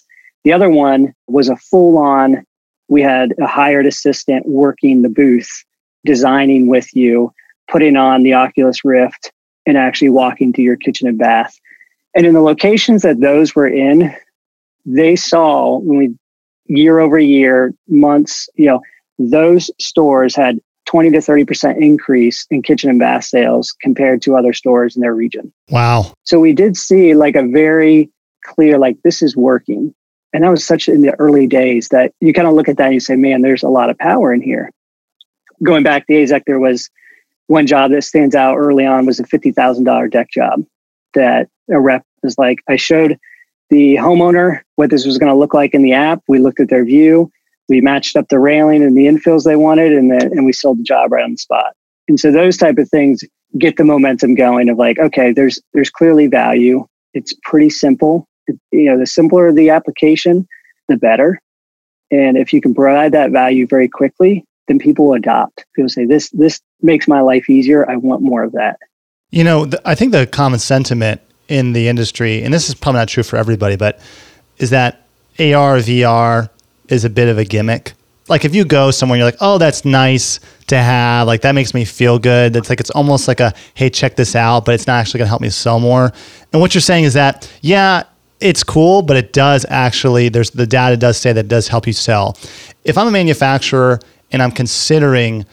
The 0.44 0.54
other 0.54 0.70
one 0.70 1.12
was 1.26 1.50
a 1.50 1.56
full 1.56 1.98
on, 1.98 2.46
we 2.88 3.02
had 3.02 3.34
a 3.38 3.46
hired 3.46 3.84
assistant 3.84 4.46
working 4.46 5.02
the 5.02 5.10
booth, 5.10 5.50
designing 6.06 6.68
with 6.68 6.96
you, 6.96 7.30
putting 7.70 7.98
on 7.98 8.22
the 8.22 8.32
Oculus 8.32 8.82
Rift, 8.82 9.30
and 9.66 9.76
actually 9.76 10.08
walking 10.08 10.54
to 10.54 10.62
your 10.62 10.76
kitchen 10.76 11.06
and 11.06 11.18
bath. 11.18 11.54
And 12.14 12.24
in 12.24 12.32
the 12.32 12.40
locations 12.40 13.02
that 13.02 13.20
those 13.20 13.54
were 13.54 13.68
in, 13.68 14.16
they 14.86 15.16
saw 15.16 15.76
when 15.80 15.98
we 15.98 16.14
year 16.64 16.98
over 16.98 17.18
year, 17.18 17.74
months, 17.88 18.48
you 18.54 18.68
know, 18.68 18.80
those 19.18 19.70
stores 19.78 20.34
had 20.34 20.60
20 20.86 21.10
to 21.10 21.18
30% 21.18 21.80
increase 21.80 22.46
in 22.50 22.62
kitchen 22.62 22.88
and 22.90 22.98
bath 22.98 23.24
sales 23.24 23.74
compared 23.82 24.22
to 24.22 24.36
other 24.36 24.52
stores 24.52 24.96
in 24.96 25.02
their 25.02 25.14
region. 25.14 25.52
Wow. 25.68 26.12
So 26.24 26.38
we 26.38 26.52
did 26.52 26.76
see 26.76 27.14
like 27.14 27.34
a 27.34 27.46
very 27.46 28.10
clear, 28.44 28.78
like 28.78 28.96
this 29.02 29.22
is 29.22 29.36
working. 29.36 29.94
And 30.32 30.44
that 30.44 30.50
was 30.50 30.64
such 30.64 30.88
in 30.88 31.02
the 31.02 31.14
early 31.18 31.46
days 31.46 31.88
that 31.88 32.12
you 32.20 32.32
kind 32.32 32.46
of 32.46 32.54
look 32.54 32.68
at 32.68 32.76
that 32.76 32.86
and 32.86 32.94
you 32.94 33.00
say, 33.00 33.16
man, 33.16 33.42
there's 33.42 33.62
a 33.62 33.68
lot 33.68 33.90
of 33.90 33.98
power 33.98 34.32
in 34.32 34.42
here. 34.42 34.70
Going 35.62 35.82
back 35.82 36.06
to 36.06 36.12
AZEK, 36.12 36.42
there 36.46 36.60
was 36.60 36.90
one 37.46 37.66
job 37.66 37.90
that 37.92 38.02
stands 38.02 38.34
out 38.34 38.56
early 38.56 38.84
on 38.84 39.06
was 39.06 39.18
a 39.18 39.24
$50,000 39.24 40.10
deck 40.10 40.30
job 40.30 40.62
that 41.14 41.48
a 41.70 41.80
rep 41.80 42.04
was 42.22 42.36
like, 42.38 42.58
I 42.68 42.76
showed 42.76 43.18
the 43.70 43.96
homeowner 43.96 44.60
what 44.76 44.90
this 44.90 45.06
was 45.06 45.18
going 45.18 45.32
to 45.32 45.38
look 45.38 45.54
like 45.54 45.74
in 45.74 45.82
the 45.82 45.94
app. 45.94 46.22
We 46.28 46.38
looked 46.38 46.60
at 46.60 46.68
their 46.68 46.84
view. 46.84 47.30
We 47.68 47.80
matched 47.80 48.16
up 48.16 48.28
the 48.28 48.38
railing 48.38 48.82
and 48.82 48.96
the 48.96 49.06
infills 49.06 49.44
they 49.44 49.56
wanted, 49.56 49.92
and 49.92 50.10
then 50.10 50.22
and 50.22 50.46
we 50.46 50.52
sold 50.52 50.78
the 50.78 50.84
job 50.84 51.12
right 51.12 51.24
on 51.24 51.32
the 51.32 51.38
spot. 51.38 51.74
And 52.08 52.18
so 52.20 52.30
those 52.30 52.56
type 52.56 52.78
of 52.78 52.88
things 52.88 53.22
get 53.58 53.76
the 53.76 53.84
momentum 53.84 54.34
going 54.34 54.68
of 54.68 54.78
like, 54.78 54.98
okay, 54.98 55.32
there's 55.32 55.60
there's 55.72 55.90
clearly 55.90 56.26
value. 56.26 56.86
It's 57.14 57.34
pretty 57.42 57.70
simple. 57.70 58.26
It, 58.46 58.58
you 58.70 58.90
know, 58.90 58.98
the 58.98 59.06
simpler 59.06 59.52
the 59.52 59.70
application, 59.70 60.46
the 60.88 60.96
better. 60.96 61.40
And 62.10 62.36
if 62.36 62.52
you 62.52 62.60
can 62.60 62.74
provide 62.74 63.12
that 63.12 63.32
value 63.32 63.66
very 63.66 63.88
quickly, 63.88 64.44
then 64.68 64.78
people 64.78 65.06
will 65.06 65.14
adopt. 65.14 65.64
People 65.74 65.88
say, 65.88 66.04
"This 66.04 66.30
this 66.30 66.60
makes 66.82 67.08
my 67.08 67.20
life 67.20 67.50
easier. 67.50 67.88
I 67.88 67.96
want 67.96 68.22
more 68.22 68.42
of 68.44 68.52
that." 68.52 68.78
You 69.30 69.44
know, 69.44 69.64
th- 69.64 69.82
I 69.84 69.94
think 69.94 70.12
the 70.12 70.26
common 70.26 70.60
sentiment 70.60 71.20
in 71.48 71.72
the 71.72 71.88
industry, 71.88 72.42
and 72.42 72.54
this 72.54 72.68
is 72.68 72.74
probably 72.74 73.00
not 73.00 73.08
true 73.08 73.22
for 73.22 73.36
everybody, 73.36 73.76
but 73.76 74.00
is 74.58 74.70
that 74.70 75.06
AR, 75.38 75.78
VR 75.78 76.48
is 76.88 77.04
a 77.04 77.10
bit 77.10 77.28
of 77.28 77.38
a 77.38 77.44
gimmick. 77.44 77.94
Like 78.28 78.44
if 78.44 78.54
you 78.54 78.64
go 78.64 78.90
somewhere, 78.90 79.18
you're 79.18 79.26
like, 79.26 79.36
oh, 79.40 79.58
that's 79.58 79.84
nice 79.84 80.40
to 80.66 80.76
have. 80.76 81.26
Like 81.26 81.42
that 81.42 81.52
makes 81.52 81.74
me 81.74 81.84
feel 81.84 82.18
good. 82.18 82.56
It's 82.56 82.68
like 82.68 82.80
it's 82.80 82.90
almost 82.90 83.28
like 83.28 83.40
a, 83.40 83.54
hey, 83.74 83.88
check 83.88 84.16
this 84.16 84.34
out, 84.34 84.64
but 84.64 84.74
it's 84.74 84.86
not 84.86 84.94
actually 84.94 85.18
going 85.18 85.26
to 85.26 85.30
help 85.30 85.42
me 85.42 85.50
sell 85.50 85.78
more. 85.78 86.12
And 86.52 86.60
what 86.60 86.74
you're 86.74 86.82
saying 86.82 87.04
is 87.04 87.14
that, 87.14 87.50
yeah, 87.60 88.02
it's 88.40 88.62
cool, 88.64 89.02
but 89.02 89.16
it 89.16 89.32
does 89.32 89.64
actually. 89.68 90.28
There's 90.28 90.50
the 90.50 90.66
data 90.66 90.96
does 90.96 91.16
say 91.16 91.32
that 91.32 91.44
it 91.44 91.48
does 91.48 91.68
help 91.68 91.86
you 91.86 91.92
sell. 91.92 92.36
If 92.84 92.98
I'm 92.98 93.06
a 93.06 93.12
manufacturer 93.12 94.00
and 94.32 94.42
I'm 94.42 94.50
considering 94.50 95.46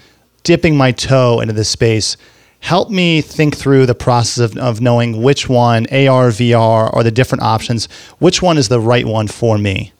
dipping 0.44 0.76
my 0.76 0.92
toe 0.92 1.40
into 1.40 1.54
this 1.54 1.70
space, 1.70 2.18
help 2.60 2.90
me 2.90 3.22
think 3.22 3.56
through 3.56 3.86
the 3.86 3.96
process 3.96 4.40
of, 4.40 4.58
of 4.58 4.82
knowing 4.82 5.22
which 5.22 5.48
one 5.48 5.86
AR, 5.88 6.30
VR, 6.30 6.94
or 6.94 7.04
the 7.04 7.12
different 7.12 7.44
options. 7.44 7.86
Which 8.20 8.42
one 8.42 8.58
is 8.58 8.70
the 8.70 8.80
right 8.80 9.06
one 9.06 9.28
for 9.28 9.58
me? 9.58 9.94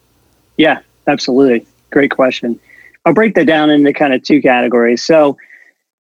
Yeah, 0.56 0.80
absolutely. 1.06 1.66
Great 1.90 2.10
question. 2.10 2.58
I'll 3.04 3.14
break 3.14 3.34
that 3.34 3.46
down 3.46 3.70
into 3.70 3.92
kind 3.92 4.14
of 4.14 4.22
two 4.22 4.40
categories. 4.40 5.02
So, 5.02 5.36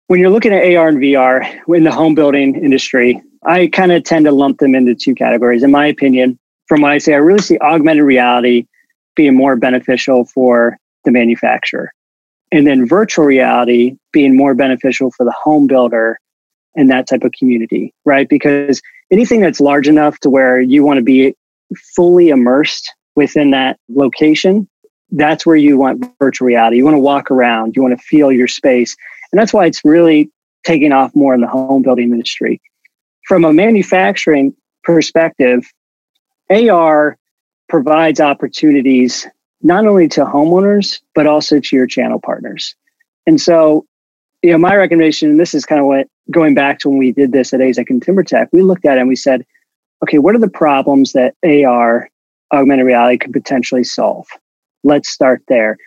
when 0.08 0.20
you're 0.20 0.30
looking 0.30 0.54
at 0.54 0.76
AR 0.76 0.88
and 0.88 1.00
VR 1.00 1.76
in 1.76 1.84
the 1.84 1.92
home 1.92 2.14
building 2.14 2.56
industry, 2.56 3.22
I 3.44 3.68
kind 3.68 3.92
of 3.92 4.04
tend 4.04 4.26
to 4.26 4.32
lump 4.32 4.60
them 4.60 4.76
into 4.76 4.94
two 4.94 5.16
categories. 5.16 5.64
In 5.64 5.72
my 5.72 5.88
opinion, 5.88 6.38
from 6.68 6.82
what 6.82 6.92
I 6.92 7.00
say, 7.00 7.14
I 7.14 7.18
really 7.18 7.42
see 7.42 7.58
augmented 7.60 8.04
reality 8.04 8.68
being 9.16 9.36
more 9.36 9.56
beneficial 9.56 10.26
for 10.26 10.78
the 11.06 11.12
manufacturer. 11.12 11.92
And 12.52 12.68
then 12.68 12.88
virtual 12.88 13.26
reality 13.26 13.98
being 14.12 14.36
more 14.36 14.54
beneficial 14.54 15.12
for 15.12 15.26
the 15.26 15.34
home 15.44 15.68
builder 15.68 16.20
and 16.76 16.90
that 16.90 17.08
type 17.08 17.24
of 17.24 17.32
community, 17.38 17.94
right? 18.06 18.28
Because 18.30 18.82
anything 19.12 19.42
that's 19.42 19.60
large 19.60 19.88
enough 19.88 20.20
to 20.20 20.30
where 20.30 20.60
you 20.60 20.84
want 20.84 20.98
to 20.98 21.04
be 21.04 21.36
fully 21.96 22.30
immersed 22.30 22.94
within 23.16 23.52
that 23.52 23.80
location, 23.90 24.68
that's 25.12 25.46
where 25.46 25.56
you 25.56 25.78
want 25.78 26.06
virtual 26.20 26.48
reality. 26.48 26.78
You 26.78 26.84
want 26.84 26.96
to 26.96 27.00
walk 27.00 27.32
around, 27.32 27.76
you 27.76 27.82
want 27.82 27.98
to 27.98 28.04
feel 28.06 28.32
your 28.32 28.48
space. 28.48 28.96
And 29.32 29.40
that's 29.40 29.54
why 29.54 29.66
it's 29.66 29.84
really 29.84 30.32
taking 30.64 30.92
off 30.92 31.16
more 31.16 31.34
in 31.34 31.42
the 31.42 31.48
home 31.48 31.82
building 31.82 32.12
industry. 32.12 32.62
From 33.28 33.46
a 33.46 33.54
manufacturing 33.54 34.56
perspective, 34.84 35.66
AR 36.50 37.18
provides 37.70 38.20
opportunities 38.20 39.28
not 39.62 39.88
only 39.88 40.08
to 40.10 40.26
homeowners, 40.26 41.02
but 41.16 41.26
also 41.26 41.60
to 41.60 41.76
your 41.76 41.88
channel 41.88 42.20
partners. 42.20 42.76
And 43.26 43.42
so, 43.42 43.86
you 44.44 44.52
know, 44.52 44.58
my 44.58 44.76
recommendation, 44.76 45.32
and 45.32 45.40
this 45.40 45.56
is 45.56 45.66
kind 45.66 45.82
of 45.82 45.88
what 45.88 46.08
going 46.30 46.54
back 46.54 46.80
to 46.80 46.90
when 46.90 47.00
we 47.00 47.12
did 47.12 47.32
this 47.32 47.54
at 47.54 47.62
AZEK 47.62 47.90
and 47.90 48.06
TimberTech, 48.06 48.50
we 48.52 48.62
looked 48.62 48.86
at 48.86 48.98
it 48.98 49.02
and 49.02 49.10
we 49.10 49.16
said, 49.16 49.46
okay, 50.04 50.20
what 50.20 50.36
are 50.36 50.40
the 50.40 50.48
problems 50.48 51.14
that 51.14 51.36
AR, 51.44 52.10
augmented 52.54 52.86
reality, 52.86 53.18
could 53.18 53.34
potentially 53.34 53.84
solve? 53.84 54.28
Let's 54.86 55.10
start 55.10 55.44
there. 55.50 55.78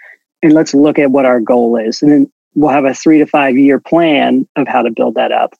And 0.42 0.52
let's 0.52 0.74
look 0.74 0.98
at 0.98 1.10
what 1.10 1.24
our 1.24 1.40
goal 1.40 1.76
is. 1.76 2.02
And 2.02 2.12
then 2.12 2.32
we'll 2.54 2.70
have 2.70 2.84
a 2.84 2.94
three 2.94 3.18
to 3.18 3.26
five 3.26 3.56
year 3.56 3.80
plan 3.80 4.46
of 4.56 4.68
how 4.68 4.82
to 4.82 4.90
build 4.90 5.14
that 5.14 5.32
up. 5.32 5.54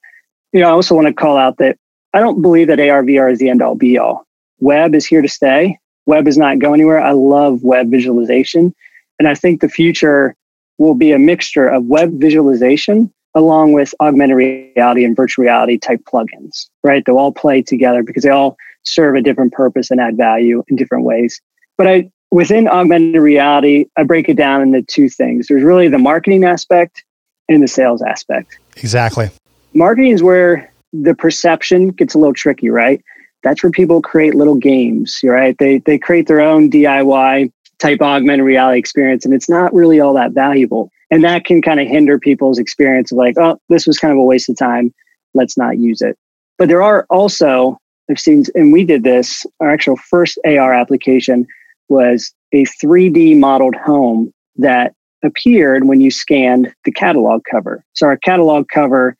You 0.52 0.60
know, 0.60 0.68
I 0.68 0.72
also 0.72 0.94
want 0.94 1.08
to 1.08 1.14
call 1.14 1.38
out 1.38 1.56
that 1.58 1.78
I 2.12 2.20
don't 2.20 2.42
believe 2.42 2.68
that 2.68 2.80
AR, 2.80 3.02
VR 3.02 3.32
is 3.32 3.38
the 3.38 3.48
end 3.48 3.62
all 3.62 3.74
be 3.74 3.96
all. 3.98 4.26
Web 4.60 4.94
is 4.94 5.06
here 5.06 5.22
to 5.22 5.28
stay 5.28 5.78
web 6.08 6.26
is 6.26 6.38
not 6.38 6.58
going 6.58 6.80
anywhere. 6.80 6.98
I 6.98 7.12
love 7.12 7.62
web 7.62 7.90
visualization. 7.90 8.74
And 9.18 9.28
I 9.28 9.34
think 9.34 9.60
the 9.60 9.68
future 9.68 10.34
will 10.78 10.94
be 10.94 11.12
a 11.12 11.18
mixture 11.18 11.68
of 11.68 11.84
web 11.84 12.18
visualization 12.18 13.12
along 13.34 13.72
with 13.72 13.94
augmented 14.00 14.36
reality 14.36 15.04
and 15.04 15.14
virtual 15.14 15.44
reality 15.44 15.76
type 15.76 16.00
plugins, 16.10 16.70
right? 16.82 17.04
They'll 17.04 17.18
all 17.18 17.30
play 17.30 17.60
together 17.60 18.02
because 18.02 18.22
they 18.22 18.30
all 18.30 18.56
serve 18.84 19.16
a 19.16 19.20
different 19.20 19.52
purpose 19.52 19.90
and 19.90 20.00
add 20.00 20.16
value 20.16 20.64
in 20.68 20.76
different 20.76 21.04
ways. 21.04 21.40
But 21.76 21.86
I, 21.86 22.10
within 22.30 22.68
augmented 22.68 23.20
reality, 23.20 23.86
I 23.96 24.04
break 24.04 24.28
it 24.28 24.36
down 24.36 24.62
into 24.62 24.82
two 24.82 25.08
things. 25.08 25.46
There's 25.48 25.62
really 25.62 25.88
the 25.88 25.98
marketing 25.98 26.44
aspect 26.44 27.04
and 27.48 27.62
the 27.62 27.68
sales 27.68 28.02
aspect. 28.02 28.58
Exactly. 28.76 29.30
Marketing 29.74 30.12
is 30.12 30.22
where 30.22 30.72
the 30.92 31.14
perception 31.14 31.88
gets 31.88 32.14
a 32.14 32.18
little 32.18 32.34
tricky, 32.34 32.70
right? 32.70 33.02
that's 33.42 33.62
where 33.62 33.70
people 33.70 34.02
create 34.02 34.34
little 34.34 34.56
games, 34.56 35.20
right? 35.22 35.56
They 35.58 35.78
they 35.78 35.98
create 35.98 36.26
their 36.26 36.40
own 36.40 36.70
DIY 36.70 37.52
type 37.78 38.00
augmented 38.00 38.44
reality 38.44 38.78
experience, 38.78 39.24
and 39.24 39.32
it's 39.32 39.48
not 39.48 39.72
really 39.72 40.00
all 40.00 40.14
that 40.14 40.32
valuable. 40.32 40.90
And 41.10 41.24
that 41.24 41.44
can 41.44 41.62
kind 41.62 41.80
of 41.80 41.86
hinder 41.86 42.18
people's 42.18 42.58
experience 42.58 43.12
of 43.12 43.18
like, 43.18 43.38
oh, 43.38 43.58
this 43.68 43.86
was 43.86 43.98
kind 43.98 44.12
of 44.12 44.18
a 44.18 44.24
waste 44.24 44.48
of 44.50 44.56
time. 44.56 44.92
Let's 45.32 45.56
not 45.56 45.78
use 45.78 46.02
it. 46.02 46.18
But 46.58 46.68
there 46.68 46.82
are 46.82 47.06
also, 47.08 47.78
I've 48.10 48.20
seen, 48.20 48.44
and 48.54 48.72
we 48.72 48.84
did 48.84 49.04
this, 49.04 49.46
our 49.60 49.70
actual 49.70 49.96
first 49.96 50.38
AR 50.44 50.74
application 50.74 51.46
was 51.88 52.32
a 52.52 52.64
3D 52.64 53.38
modeled 53.38 53.74
home 53.74 54.32
that 54.56 54.94
appeared 55.22 55.86
when 55.86 56.00
you 56.00 56.10
scanned 56.10 56.72
the 56.84 56.92
catalog 56.92 57.42
cover. 57.50 57.84
So 57.94 58.06
our 58.06 58.16
catalog 58.16 58.68
cover 58.68 59.16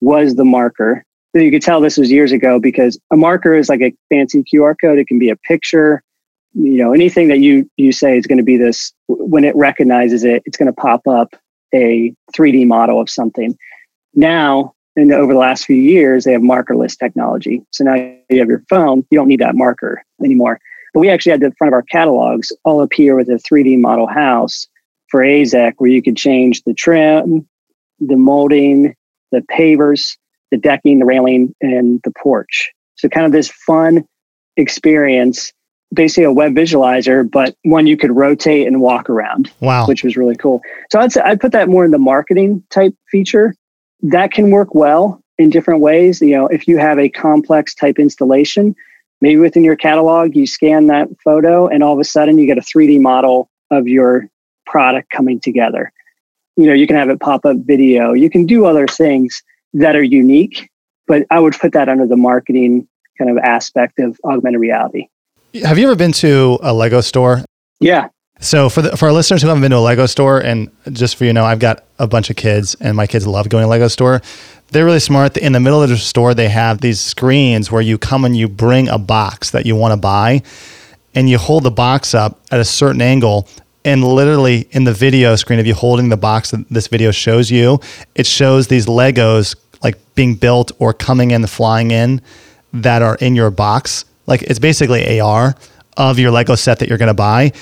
was 0.00 0.34
the 0.34 0.44
marker 0.44 1.04
So 1.34 1.40
you 1.40 1.50
could 1.50 1.62
tell 1.62 1.80
this 1.80 1.96
was 1.96 2.10
years 2.10 2.32
ago 2.32 2.58
because 2.58 2.98
a 3.12 3.16
marker 3.16 3.54
is 3.54 3.68
like 3.68 3.80
a 3.80 3.94
fancy 4.10 4.42
QR 4.42 4.74
code. 4.80 4.98
It 4.98 5.06
can 5.06 5.18
be 5.18 5.30
a 5.30 5.36
picture, 5.36 6.02
you 6.54 6.78
know, 6.78 6.92
anything 6.92 7.28
that 7.28 7.38
you 7.38 7.70
you 7.76 7.92
say 7.92 8.18
is 8.18 8.26
going 8.26 8.38
to 8.38 8.44
be 8.44 8.56
this. 8.56 8.92
When 9.08 9.44
it 9.44 9.54
recognizes 9.56 10.24
it, 10.24 10.42
it's 10.44 10.56
going 10.56 10.66
to 10.66 10.80
pop 10.80 11.06
up 11.06 11.34
a 11.74 12.12
3D 12.36 12.66
model 12.66 13.00
of 13.00 13.08
something. 13.08 13.56
Now, 14.14 14.74
and 14.94 15.10
over 15.12 15.32
the 15.32 15.38
last 15.38 15.64
few 15.64 15.76
years, 15.76 16.24
they 16.24 16.32
have 16.32 16.42
markerless 16.42 16.98
technology. 16.98 17.62
So 17.70 17.84
now 17.84 17.94
you 17.94 18.38
have 18.38 18.48
your 18.48 18.62
phone, 18.68 19.06
you 19.10 19.18
don't 19.18 19.28
need 19.28 19.40
that 19.40 19.54
marker 19.54 20.04
anymore. 20.22 20.60
But 20.92 21.00
we 21.00 21.10
actually 21.10 21.32
had 21.32 21.40
the 21.40 21.52
front 21.56 21.70
of 21.70 21.74
our 21.74 21.82
catalogs 21.82 22.52
all 22.64 22.82
appear 22.82 23.16
with 23.16 23.28
a 23.28 23.34
3D 23.34 23.78
model 23.78 24.06
house 24.06 24.66
for 25.08 25.20
AZEK, 25.20 25.74
where 25.78 25.90
you 25.90 26.02
could 26.02 26.16
change 26.16 26.62
the 26.64 26.74
trim, 26.74 27.46
the 28.00 28.16
molding, 28.16 28.94
the 29.30 29.40
pavers, 29.40 30.16
the 30.50 30.58
decking, 30.58 30.98
the 30.98 31.04
railing, 31.04 31.54
and 31.60 32.00
the 32.04 32.12
porch. 32.12 32.72
So 32.96 33.08
kind 33.08 33.26
of 33.26 33.32
this 33.32 33.48
fun 33.48 34.04
experience, 34.56 35.52
basically 35.92 36.24
a 36.24 36.32
web 36.32 36.54
visualizer, 36.54 37.28
but 37.28 37.56
one 37.62 37.86
you 37.86 37.96
could 37.96 38.14
rotate 38.14 38.66
and 38.66 38.80
walk 38.80 39.08
around. 39.08 39.50
Wow. 39.60 39.86
Which 39.86 40.04
was 40.04 40.16
really 40.16 40.36
cool. 40.36 40.60
So 40.90 41.00
I'd 41.00 41.12
say 41.12 41.20
I'd 41.22 41.40
put 41.40 41.52
that 41.52 41.68
more 41.68 41.84
in 41.84 41.90
the 41.90 41.98
marketing 41.98 42.62
type 42.70 42.94
feature. 43.10 43.54
That 44.02 44.32
can 44.32 44.50
work 44.50 44.74
well 44.74 45.22
in 45.38 45.50
different 45.50 45.80
ways. 45.80 46.20
You 46.20 46.36
know, 46.36 46.46
if 46.46 46.68
you 46.68 46.78
have 46.78 46.98
a 46.98 47.08
complex 47.08 47.74
type 47.74 47.98
installation, 47.98 48.74
maybe 49.22 49.40
within 49.40 49.64
your 49.64 49.76
catalog, 49.76 50.36
you 50.36 50.46
scan 50.46 50.88
that 50.88 51.08
photo 51.24 51.68
and 51.68 51.82
all 51.82 51.94
of 51.94 52.00
a 52.00 52.04
sudden 52.04 52.36
you 52.38 52.44
get 52.44 52.58
a 52.58 52.60
3D 52.60 53.00
model 53.00 53.48
of 53.70 53.88
your 53.88 54.28
product 54.66 55.10
coming 55.10 55.40
together. 55.40 55.90
You 56.56 56.66
know, 56.66 56.74
you 56.74 56.86
can 56.86 56.96
have 56.96 57.08
it 57.08 57.20
pop 57.20 57.46
up 57.46 57.56
video. 57.58 58.12
You 58.12 58.28
can 58.28 58.44
do 58.44 58.66
other 58.66 58.86
things 58.86 59.42
that 59.72 59.96
are 59.96 60.02
unique, 60.02 60.68
but 61.06 61.24
I 61.30 61.38
would 61.38 61.54
put 61.54 61.72
that 61.72 61.88
under 61.88 62.06
the 62.06 62.16
marketing 62.16 62.86
kind 63.16 63.30
of 63.30 63.38
aspect 63.38 63.98
of 63.98 64.18
augmented 64.24 64.60
reality. 64.60 65.06
Have 65.64 65.78
you 65.78 65.86
ever 65.86 65.96
been 65.96 66.12
to 66.12 66.58
a 66.62 66.74
Lego 66.74 67.00
store? 67.00 67.44
Yeah. 67.80 68.08
So 68.40 68.68
for 68.68 68.82
the, 68.82 68.96
for 68.96 69.06
our 69.06 69.12
listeners 69.12 69.40
who 69.40 69.48
haven't 69.48 69.62
been 69.62 69.70
to 69.70 69.76
a 69.76 69.78
Lego 69.78 70.06
store, 70.06 70.40
and 70.40 70.70
just 70.90 71.16
for 71.16 71.24
you 71.24 71.32
know, 71.32 71.44
I've 71.44 71.60
got 71.60 71.84
a 71.98 72.08
bunch 72.08 72.28
of 72.28 72.36
kids, 72.36 72.74
and 72.80 72.96
my 72.96 73.06
kids 73.06 73.26
love 73.26 73.48
going 73.48 73.62
to 73.62 73.68
Lego 73.68 73.88
store. 73.88 74.20
They're 74.72 74.86
really 74.86 75.00
smart. 75.00 75.36
In 75.36 75.52
the 75.52 75.60
middle 75.60 75.82
of 75.82 75.90
the 75.90 75.98
store, 75.98 76.32
they 76.32 76.48
have 76.48 76.80
these 76.80 76.98
screens 76.98 77.70
where 77.70 77.82
you 77.82 77.98
come 77.98 78.24
and 78.24 78.34
you 78.34 78.48
bring 78.48 78.88
a 78.88 78.96
box 78.96 79.50
that 79.50 79.66
you 79.66 79.76
want 79.76 79.92
to 79.92 79.98
buy, 79.98 80.40
and 81.14 81.28
you 81.28 81.36
hold 81.36 81.64
the 81.64 81.70
box 81.70 82.14
up 82.14 82.40
at 82.50 82.58
a 82.58 82.64
certain 82.64 83.02
angle, 83.02 83.46
and 83.84 84.02
literally 84.02 84.66
in 84.70 84.84
the 84.84 84.94
video 84.94 85.36
screen 85.36 85.58
of 85.58 85.66
you 85.66 85.74
holding 85.74 86.08
the 86.08 86.16
box 86.16 86.52
that 86.52 86.66
this 86.70 86.86
video 86.86 87.10
shows 87.10 87.50
you, 87.50 87.80
it 88.14 88.26
shows 88.26 88.68
these 88.68 88.86
Legos 88.86 89.56
like 89.82 89.98
being 90.14 90.36
built 90.36 90.72
or 90.78 90.94
coming 90.94 91.32
in, 91.32 91.46
flying 91.46 91.90
in 91.90 92.22
that 92.72 93.02
are 93.02 93.16
in 93.16 93.36
your 93.36 93.50
box. 93.50 94.06
Like 94.26 94.40
it's 94.40 94.58
basically 94.58 95.20
AR 95.20 95.54
of 95.98 96.18
your 96.18 96.30
Lego 96.30 96.54
set 96.54 96.78
that 96.78 96.88
you're 96.88 96.96
going 96.96 97.08
to 97.08 97.14
buy. 97.14 97.52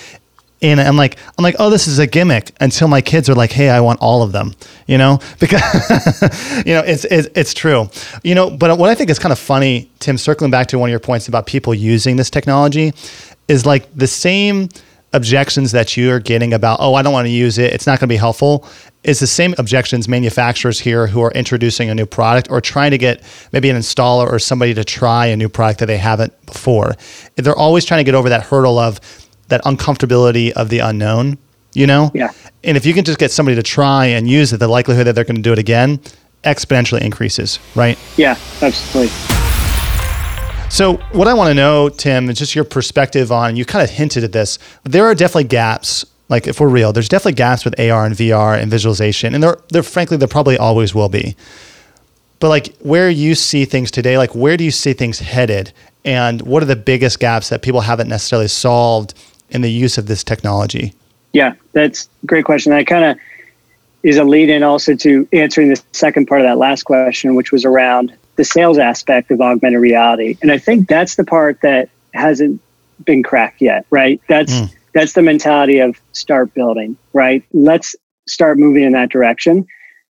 And 0.62 0.81
I'm 0.81 0.97
like, 0.97 1.17
I'm 1.38 1.43
like, 1.43 1.57
oh, 1.59 1.71
this 1.71 1.88
is 1.88 1.99
a 1.99 2.07
gimmick 2.07 2.52
until 2.61 2.87
my 2.87 3.00
kids 3.00 3.31
are 3.31 3.35
like, 3.35 3.50
hey, 3.50 3.71
I 3.71 3.81
want 3.81 4.00
all 4.00 4.23
of 4.23 4.33
them, 4.33 4.55
you 4.87 4.99
know, 4.99 5.19
because, 5.40 5.62
you 6.67 6.75
know, 6.75 6.83
it's, 6.85 7.05
it's, 7.07 7.29
it's 7.35 7.55
true, 7.55 7.88
you 8.23 8.35
know, 8.35 8.50
but 8.50 8.76
what 8.79 8.90
I 8.90 8.95
think 8.95 9.09
is 9.11 9.19
kind 9.19 9.33
of 9.33 9.38
funny, 9.38 9.90
Tim, 10.00 10.19
circling 10.19 10.50
back 10.50 10.67
to 10.69 10.79
one 10.79 10.88
of 10.88 10.90
your 10.90 11.00
points 11.00 11.29
about 11.29 11.47
people 11.47 11.75
using 11.75 12.17
this 12.17 12.29
technology 12.29 12.93
is 13.49 13.64
like 13.64 13.88
the 13.95 14.07
same, 14.07 14.69
objections 15.12 15.73
that 15.73 15.97
you're 15.97 16.21
getting 16.21 16.52
about, 16.52 16.79
oh, 16.81 16.95
I 16.95 17.02
don't 17.02 17.12
want 17.12 17.26
to 17.26 17.33
use 17.33 17.59
it, 17.59 17.73
it's 17.73 17.87
not 17.87 17.99
going 17.99 18.09
to 18.09 18.12
be 18.12 18.17
helpful, 18.17 18.67
is 19.02 19.19
the 19.19 19.26
same 19.26 19.55
objections 19.59 20.09
manufacturers 20.09 20.79
here 20.79 21.07
who 21.07 21.21
are 21.23 21.33
introducing 21.33 21.90
a 21.90 21.95
new 21.95 22.07
product 22.07 22.50
or 22.50 22.61
trying 22.61 22.90
to 22.93 22.99
get 22.99 23.23
maybe 23.52 23.71
an 23.71 23.76
installer 23.76 24.31
or 24.31 24.38
somebody 24.38 24.75
to 24.75 24.85
try 24.85 25.26
a 25.26 25.37
new 25.37 25.49
product 25.49 25.81
that 25.81 25.87
they 25.87 25.99
haven't 25.99 26.35
before. 26.47 26.95
They're 27.37 27.57
always 27.57 27.85
trying 27.85 28.00
to 28.00 28.05
get 28.05 28.14
over 28.14 28.29
that 28.29 28.45
hurdle 28.45 28.79
of 28.79 29.00
that 29.50 29.62
uncomfortability 29.64 30.50
of 30.52 30.69
the 30.71 30.78
unknown, 30.78 31.38
you 31.75 31.87
know? 31.87 32.11
Yeah. 32.14 32.33
And 32.64 32.76
if 32.76 32.87
you 32.87 32.95
can 32.95 33.04
just 33.04 33.19
get 33.19 33.30
somebody 33.30 33.57
to 33.57 33.62
try 33.62 34.07
and 34.07 34.28
use 34.28 34.52
it, 34.52 34.59
the 34.59 34.69
likelihood 34.69 35.07
that 35.07 35.14
they're 35.14 35.25
going 35.25 35.37
to 35.37 35.42
do 35.42 35.52
it 35.52 35.59
again 35.59 36.00
exponentially 36.45 37.00
increases, 37.00 37.59
right? 37.75 37.99
Yeah, 38.16 38.37
absolutely. 38.62 39.09
So, 40.71 40.99
what 41.12 41.26
I 41.26 41.35
want 41.35 41.49
to 41.49 41.54
know, 41.54 41.88
Tim, 41.88 42.30
is 42.30 42.38
just 42.38 42.54
your 42.54 42.64
perspective 42.64 43.33
on. 43.33 43.57
You 43.57 43.64
kind 43.64 43.83
of 43.83 43.90
hinted 43.90 44.23
at 44.23 44.33
this. 44.33 44.59
There 44.85 45.04
are 45.04 45.14
definitely 45.14 45.45
gaps. 45.45 46.07
Like, 46.28 46.47
if 46.47 46.61
we're 46.61 46.69
real, 46.69 46.92
there's 46.92 47.09
definitely 47.09 47.33
gaps 47.33 47.64
with 47.64 47.78
AR 47.80 48.07
and 48.07 48.14
VR 48.14 48.57
and 48.57 48.71
visualization, 48.71 49.35
and 49.35 49.42
there, 49.42 49.59
there, 49.71 49.83
frankly, 49.83 50.16
there 50.16 50.28
probably 50.28 50.57
always 50.57 50.95
will 50.95 51.09
be. 51.09 51.35
But 52.38 52.50
like, 52.50 52.76
where 52.78 53.11
you 53.11 53.35
see 53.35 53.64
things 53.64 53.90
today, 53.90 54.16
like, 54.16 54.33
where 54.35 54.57
do 54.57 54.62
you 54.62 54.71
see 54.71 54.92
things 54.92 55.19
headed, 55.19 55.73
and 56.04 56.40
what 56.42 56.62
are 56.62 56.66
the 56.66 56.76
biggest 56.76 57.19
gaps 57.19 57.49
that 57.49 57.62
people 57.62 57.80
haven't 57.80 58.09
necessarily 58.09 58.47
solved 58.47 59.14
in 59.50 59.62
the 59.62 59.71
use 59.71 59.99
of 59.99 60.07
this 60.07 60.25
technology? 60.25 60.95
Yeah, 61.33 61.54
that's 61.73 62.09
a 62.23 62.26
great 62.26 62.45
question. 62.45 62.73
That 62.73 62.87
kind 62.87 63.04
of 63.04 63.19
is 64.02 64.16
a 64.16 64.25
lead 64.25 64.49
in 64.49 64.62
also 64.62 64.95
to 64.97 65.28
answering 65.33 65.69
the 65.69 65.83
second 65.92 66.26
part 66.26 66.40
of 66.40 66.47
that 66.47 66.59
last 66.59 66.85
question, 66.85 67.35
which 67.35 67.52
was 67.52 67.64
around 67.64 68.16
the 68.37 68.45
sales 68.45 68.78
aspect 68.78 69.30
of 69.30 69.40
augmented 69.40 69.80
reality. 69.80 70.38
And 70.40 70.50
I 70.50 70.59
think 70.59 70.88
that's 70.88 71.16
the 71.16 71.25
part 71.25 71.61
that 71.61 71.90
hasn't 72.14 72.61
been 73.04 73.23
cracked 73.23 73.61
yet, 73.61 73.87
right? 73.90 74.21
That's 74.28 74.52
mm. 74.52 74.75
that's 74.95 75.12
the 75.12 75.23
mentality 75.23 75.78
of 75.78 76.00
start 76.12 76.52
building, 76.54 76.97
right? 77.12 77.45
Let's 77.52 77.95
start 78.26 78.59
moving 78.59 78.85
in 78.85 78.92
that 78.92 79.11
direction. 79.11 79.66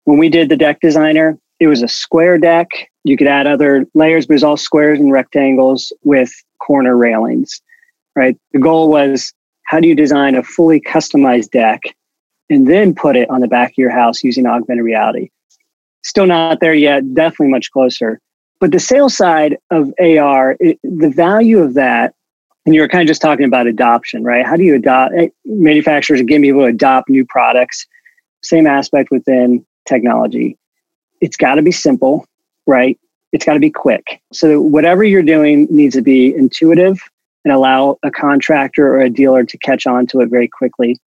When 0.06 0.18
we 0.18 0.30
did 0.30 0.50
the 0.50 0.58
deck 0.58 0.80
designer, 0.82 1.38
it 1.60 1.68
was 1.68 1.82
a 1.82 1.88
square 1.88 2.38
deck. 2.38 2.68
You 3.04 3.18
could 3.18 3.28
add 3.28 3.48
other 3.48 3.86
layers, 3.94 4.26
but 4.26 4.34
it 4.34 4.36
was 4.36 4.44
all 4.44 4.58
squares 4.58 5.00
and 5.00 5.12
rectangles 5.12 5.94
with 6.04 6.32
corner 6.60 6.96
railings, 6.98 7.62
right? 8.16 8.38
The 8.54 8.60
goal 8.60 8.90
was 8.90 9.34
how 9.66 9.80
do 9.80 9.88
you 9.88 9.96
design 9.96 10.36
a 10.36 10.44
fully 10.44 10.80
customized 10.80 11.52
deck 11.52 11.82
and 12.50 12.68
then 12.68 12.94
put 12.94 13.16
it 13.16 13.30
on 13.30 13.42
the 13.42 13.48
back 13.48 13.72
of 13.72 13.78
your 13.78 13.90
house 13.90 14.24
using 14.24 14.46
augmented 14.46 14.86
reality? 14.86 15.30
Still 16.04 16.28
not 16.28 16.60
there 16.60 16.74
yet, 16.74 17.14
definitely 17.14 17.50
much 17.50 17.72
closer. 17.72 18.20
But 18.60 18.72
the 18.72 18.80
sales 18.80 19.18
side 19.18 19.58
of 19.72 19.92
AR, 20.00 20.56
it, 20.60 20.80
the 20.84 21.10
value 21.10 21.60
of 21.60 21.74
that, 21.74 22.14
and 22.66 22.74
you 22.74 22.82
were 22.82 22.88
kind 22.88 23.02
of 23.02 23.08
just 23.08 23.22
talking 23.22 23.46
about 23.46 23.68
adoption, 23.68 24.24
right? 24.24 24.46
How 24.46 24.56
do 24.56 24.64
you 24.64 24.76
adopt 24.76 25.14
eh, 25.16 25.30
manufacturers 25.46 26.20
again 26.20 26.42
be 26.42 26.50
able 26.50 26.62
to 26.62 26.68
adopt 26.68 27.10
new 27.10 27.26
products? 27.26 27.86
Same 28.44 28.66
aspect 28.66 29.12
within 29.12 29.66
technology. 29.88 30.58
It's 31.22 31.38
got 31.38 31.56
to 31.56 31.62
be 31.62 31.72
simple, 31.72 32.26
right? 32.66 33.00
It's 33.32 33.46
got 33.46 33.56
to 33.56 33.60
be 33.60 33.72
quick. 33.72 34.22
So 34.32 34.62
whatever 34.62 35.04
you're 35.04 35.24
doing 35.24 35.68
needs 35.70 35.96
to 35.96 36.02
be 36.02 36.34
intuitive 36.34 37.00
and 37.46 37.54
allow 37.54 37.98
a 38.04 38.12
contractor 38.12 38.94
or 38.94 39.00
a 39.00 39.10
dealer 39.10 39.46
to 39.46 39.58
catch 39.60 39.88
on 39.88 40.08
to 40.08 40.20
it 40.20 40.30
very 40.30 40.48
quickly. 40.48 41.00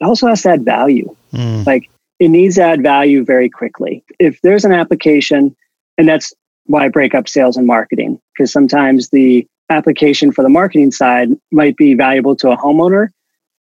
It 0.00 0.04
also 0.04 0.26
has 0.26 0.42
to 0.42 0.50
add 0.50 0.64
value. 0.64 1.14
Mm. 1.32 1.66
Like 1.66 1.88
it 2.18 2.28
needs 2.28 2.56
to 2.56 2.62
add 2.62 2.82
value 2.82 3.24
very 3.24 3.48
quickly. 3.48 4.02
If 4.18 4.40
there's 4.40 4.64
an 4.64 4.72
application, 4.72 5.54
and 5.98 6.08
that's 6.08 6.32
why 6.64 6.86
I 6.86 6.88
break 6.88 7.14
up 7.14 7.28
sales 7.28 7.56
and 7.56 7.66
marketing, 7.66 8.20
because 8.34 8.50
sometimes 8.50 9.10
the 9.10 9.46
application 9.68 10.32
for 10.32 10.42
the 10.42 10.48
marketing 10.48 10.90
side 10.90 11.28
might 11.52 11.76
be 11.76 11.94
valuable 11.94 12.34
to 12.36 12.50
a 12.50 12.56
homeowner, 12.56 13.08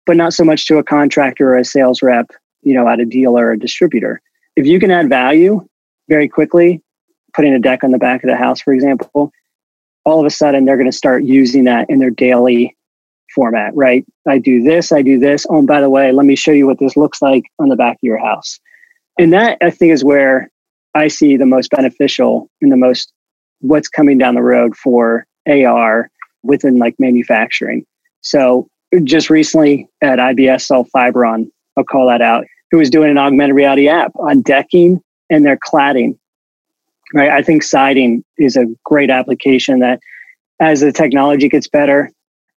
but 0.05 0.17
not 0.17 0.35
so 0.35 0.45
much 0.45 0.67
to 0.67 0.79
a 0.79 0.85
contractor 0.85 1.53
or 1.53 1.57
a 1.57 1.65
sales 1.65 2.03
rep, 2.03 2.31
you 2.63 2.75
know, 2.75 2.89
at 2.89 3.01
a 3.01 3.05
dealer 3.05 3.47
or 3.47 3.53
a 3.53 3.59
distributor. 3.59 4.21
If 4.57 4.67
you 4.67 4.79
can 4.79 4.91
add 4.91 5.09
value 5.09 5.67
very 6.09 6.29
quickly, 6.29 6.83
putting 7.35 7.55
a 7.55 7.59
deck 7.59 7.85
on 7.85 7.91
the 7.91 7.99
back 7.99 8.23
of 8.23 8.29
the 8.29 8.37
house, 8.37 8.61
for 8.61 8.73
example, 8.73 9.33
all 10.05 10.21
of 10.21 10.27
a 10.27 10.31
sudden 10.31 10.65
they're 10.65 10.77
going 10.77 10.91
to 10.91 10.97
start 10.97 11.25
using 11.25 11.65
that 11.65 11.89
in 11.89 11.99
their 11.99 12.11
daily 12.11 12.77
format, 13.35 13.75
right? 13.75 14.05
I 14.29 14.39
do 14.39 14.63
this, 14.63 14.93
I 14.93 15.03
do 15.03 15.19
this. 15.19 15.47
Oh, 15.49 15.59
and 15.59 15.67
by 15.67 15.81
the 15.81 15.91
way, 15.91 16.13
let 16.13 16.27
me 16.27 16.37
show 16.37 16.53
you 16.53 16.67
what 16.67 16.79
this 16.79 16.97
looks 16.97 17.21
like 17.21 17.45
on 17.59 17.69
the 17.69 17.77
back 17.77 17.95
of 17.95 18.03
your 18.03 18.19
house. 18.19 18.61
And 19.19 19.33
that 19.33 19.59
I 19.63 19.71
think 19.71 19.93
is 19.93 20.05
where 20.05 20.51
I 20.95 21.09
see 21.09 21.37
the 21.37 21.47
most 21.47 21.71
beneficial 21.71 22.49
and 22.61 22.71
the 22.71 22.77
most 22.77 23.13
what's 23.61 23.89
coming 23.89 24.19
down 24.19 24.35
the 24.35 24.43
road 24.43 24.77
for 24.77 25.27
AR 25.49 26.11
within 26.43 26.79
like 26.79 26.95
manufacturing. 26.99 27.85
So 28.21 28.69
just 29.03 29.31
recently 29.31 29.89
at 30.03 30.19
IBS 30.19 30.63
saw 30.63 30.85
Fiberon, 30.85 31.51
I'll 31.77 31.85
call 31.85 32.09
that 32.09 32.23
out, 32.23 32.45
who 32.71 32.79
was 32.79 32.91
doing 32.91 33.11
an 33.11 33.19
augmented 33.19 33.57
reality 33.57 33.89
app 33.89 34.13
on 34.17 34.43
decking 34.43 35.03
and 35.31 35.45
their 35.45 35.57
cladding 35.57 36.19
right? 37.15 37.31
I 37.31 37.43
think 37.43 37.63
siding 37.63 38.23
is 38.37 38.57
a 38.57 38.67
great 38.85 39.09
application 39.09 39.79
that 39.79 40.01
as 40.61 40.81
the 40.81 40.93
technology 40.93 41.49
gets 41.49 41.69
better, 41.69 42.11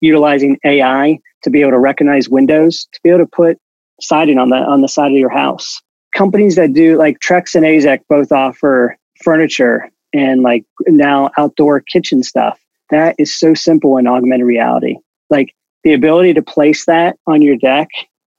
utilizing 0.01 0.57
AI 0.65 1.19
to 1.43 1.49
be 1.49 1.61
able 1.61 1.71
to 1.71 1.79
recognize 1.79 2.27
windows, 2.27 2.87
to 2.93 2.99
be 3.03 3.09
able 3.09 3.19
to 3.19 3.27
put 3.27 3.59
siding 4.01 4.39
on 4.39 4.49
the 4.49 4.57
on 4.57 4.81
the 4.81 4.87
side 4.87 5.11
of 5.11 5.17
your 5.17 5.29
house. 5.29 5.81
Companies 6.15 6.55
that 6.55 6.73
do 6.73 6.97
like 6.97 7.19
Trex 7.19 7.55
and 7.55 7.65
AZEK 7.65 8.01
both 8.09 8.31
offer 8.31 8.97
furniture 9.23 9.89
and 10.13 10.41
like 10.41 10.63
now 10.87 11.29
outdoor 11.37 11.81
kitchen 11.81 12.23
stuff. 12.23 12.59
That 12.89 13.15
is 13.17 13.37
so 13.37 13.53
simple 13.53 13.97
in 13.97 14.07
augmented 14.07 14.45
reality. 14.45 14.95
Like 15.29 15.53
the 15.83 15.93
ability 15.93 16.33
to 16.33 16.41
place 16.41 16.85
that 16.85 17.17
on 17.27 17.41
your 17.41 17.57
deck 17.57 17.89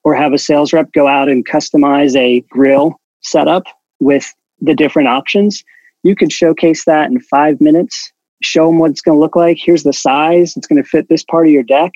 or 0.05 0.15
have 0.15 0.33
a 0.33 0.39
sales 0.39 0.73
rep 0.73 0.93
go 0.93 1.07
out 1.07 1.29
and 1.29 1.47
customize 1.47 2.17
a 2.17 2.41
grill 2.49 3.01
setup 3.23 3.65
with 4.01 4.33
the 4.61 4.75
different 4.75 5.09
options 5.09 5.63
you 6.07 6.15
could 6.15 6.33
showcase 6.33 6.85
that 6.85 7.11
in 7.11 7.21
five 7.21 7.61
minutes, 7.61 8.13
show 8.43 8.67
them 8.67 8.79
what 8.79 8.91
it's 8.91 9.01
going 9.01 9.17
to 9.17 9.21
look 9.21 9.35
like. 9.35 9.59
Here's 9.61 9.83
the 9.83 9.93
size. 9.93 10.57
It's 10.57 10.67
going 10.67 10.83
to 10.83 10.89
fit 10.89 11.09
this 11.09 11.25
part 11.25 11.47
of 11.47 11.53
your 11.53 11.65
deck. 11.65 11.93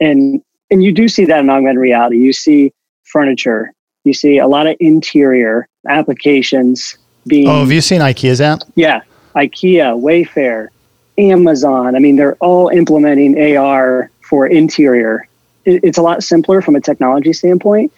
And, 0.00 0.42
and 0.70 0.82
you 0.82 0.90
do 0.90 1.06
see 1.06 1.26
that 1.26 1.40
in 1.40 1.50
augmented 1.50 1.78
reality. 1.78 2.18
You 2.18 2.32
see 2.32 2.72
furniture. 3.04 3.72
You 4.04 4.14
see 4.14 4.38
a 4.38 4.46
lot 4.46 4.66
of 4.66 4.76
interior 4.80 5.68
applications 5.88 6.96
being. 7.26 7.48
Oh, 7.48 7.60
have 7.60 7.70
you 7.70 7.80
seen 7.80 8.00
IKEA's 8.00 8.40
app? 8.40 8.60
Yeah. 8.74 9.02
IKEA, 9.36 10.00
Wayfair, 10.00 10.68
Amazon. 11.18 11.94
I 11.94 11.98
mean, 11.98 12.16
they're 12.16 12.36
all 12.36 12.68
implementing 12.68 13.56
AR 13.56 14.10
for 14.22 14.46
interior. 14.46 15.28
It's 15.64 15.98
a 15.98 16.02
lot 16.02 16.22
simpler 16.24 16.60
from 16.62 16.74
a 16.74 16.80
technology 16.80 17.32
standpoint, 17.32 17.92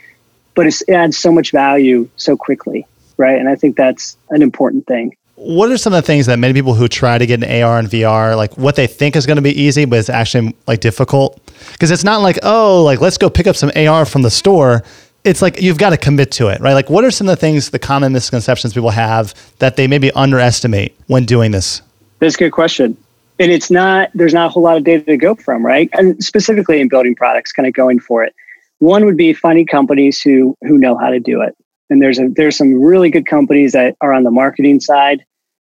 but 0.54 0.66
it 0.66 0.82
adds 0.88 1.16
so 1.16 1.32
much 1.32 1.50
value 1.50 2.08
so 2.16 2.36
quickly, 2.36 2.86
right? 3.16 3.38
And 3.38 3.48
I 3.48 3.54
think 3.54 3.76
that's 3.76 4.18
an 4.30 4.42
important 4.42 4.86
thing 4.86 5.16
what 5.44 5.70
are 5.70 5.76
some 5.76 5.92
of 5.92 6.02
the 6.02 6.06
things 6.06 6.26
that 6.26 6.38
many 6.38 6.54
people 6.54 6.74
who 6.74 6.88
try 6.88 7.18
to 7.18 7.26
get 7.26 7.42
an 7.42 7.62
AR 7.62 7.78
and 7.78 7.88
VR, 7.88 8.36
like 8.36 8.56
what 8.56 8.76
they 8.76 8.86
think 8.86 9.16
is 9.16 9.26
going 9.26 9.36
to 9.36 9.42
be 9.42 9.50
easy, 9.60 9.84
but 9.84 9.98
it's 9.98 10.08
actually 10.08 10.56
like 10.66 10.80
difficult? 10.80 11.40
Because 11.72 11.90
it's 11.90 12.04
not 12.04 12.22
like, 12.22 12.38
oh, 12.42 12.82
like 12.82 13.00
let's 13.00 13.18
go 13.18 13.28
pick 13.28 13.46
up 13.46 13.56
some 13.56 13.70
AR 13.76 14.04
from 14.06 14.22
the 14.22 14.30
store. 14.30 14.82
It's 15.24 15.42
like 15.42 15.60
you've 15.60 15.78
got 15.78 15.90
to 15.90 15.96
commit 15.96 16.32
to 16.32 16.48
it, 16.48 16.60
right? 16.60 16.74
Like, 16.74 16.90
what 16.90 17.04
are 17.04 17.10
some 17.10 17.28
of 17.28 17.32
the 17.32 17.40
things, 17.40 17.70
the 17.70 17.78
common 17.78 18.12
misconceptions 18.12 18.74
people 18.74 18.90
have 18.90 19.34
that 19.58 19.76
they 19.76 19.86
maybe 19.86 20.10
underestimate 20.12 20.96
when 21.06 21.24
doing 21.24 21.50
this? 21.50 21.82
That's 22.18 22.34
a 22.34 22.38
good 22.38 22.52
question. 22.52 22.96
And 23.38 23.50
it's 23.50 23.70
not, 23.70 24.10
there's 24.14 24.34
not 24.34 24.46
a 24.46 24.48
whole 24.48 24.62
lot 24.62 24.76
of 24.76 24.84
data 24.84 25.04
to 25.04 25.16
go 25.16 25.34
from, 25.34 25.64
right? 25.64 25.88
And 25.92 26.22
specifically 26.22 26.80
in 26.80 26.88
building 26.88 27.14
products, 27.14 27.52
kind 27.52 27.66
of 27.66 27.74
going 27.74 28.00
for 28.00 28.22
it. 28.22 28.34
One 28.78 29.04
would 29.06 29.16
be 29.16 29.32
finding 29.32 29.66
companies 29.66 30.20
who 30.20 30.56
who 30.62 30.78
know 30.78 30.96
how 30.96 31.08
to 31.08 31.20
do 31.20 31.40
it 31.40 31.56
and 31.90 32.02
there's 32.02 32.18
a 32.18 32.28
there's 32.28 32.56
some 32.56 32.80
really 32.80 33.10
good 33.10 33.26
companies 33.26 33.72
that 33.72 33.96
are 34.00 34.12
on 34.12 34.24
the 34.24 34.30
marketing 34.30 34.80
side 34.80 35.24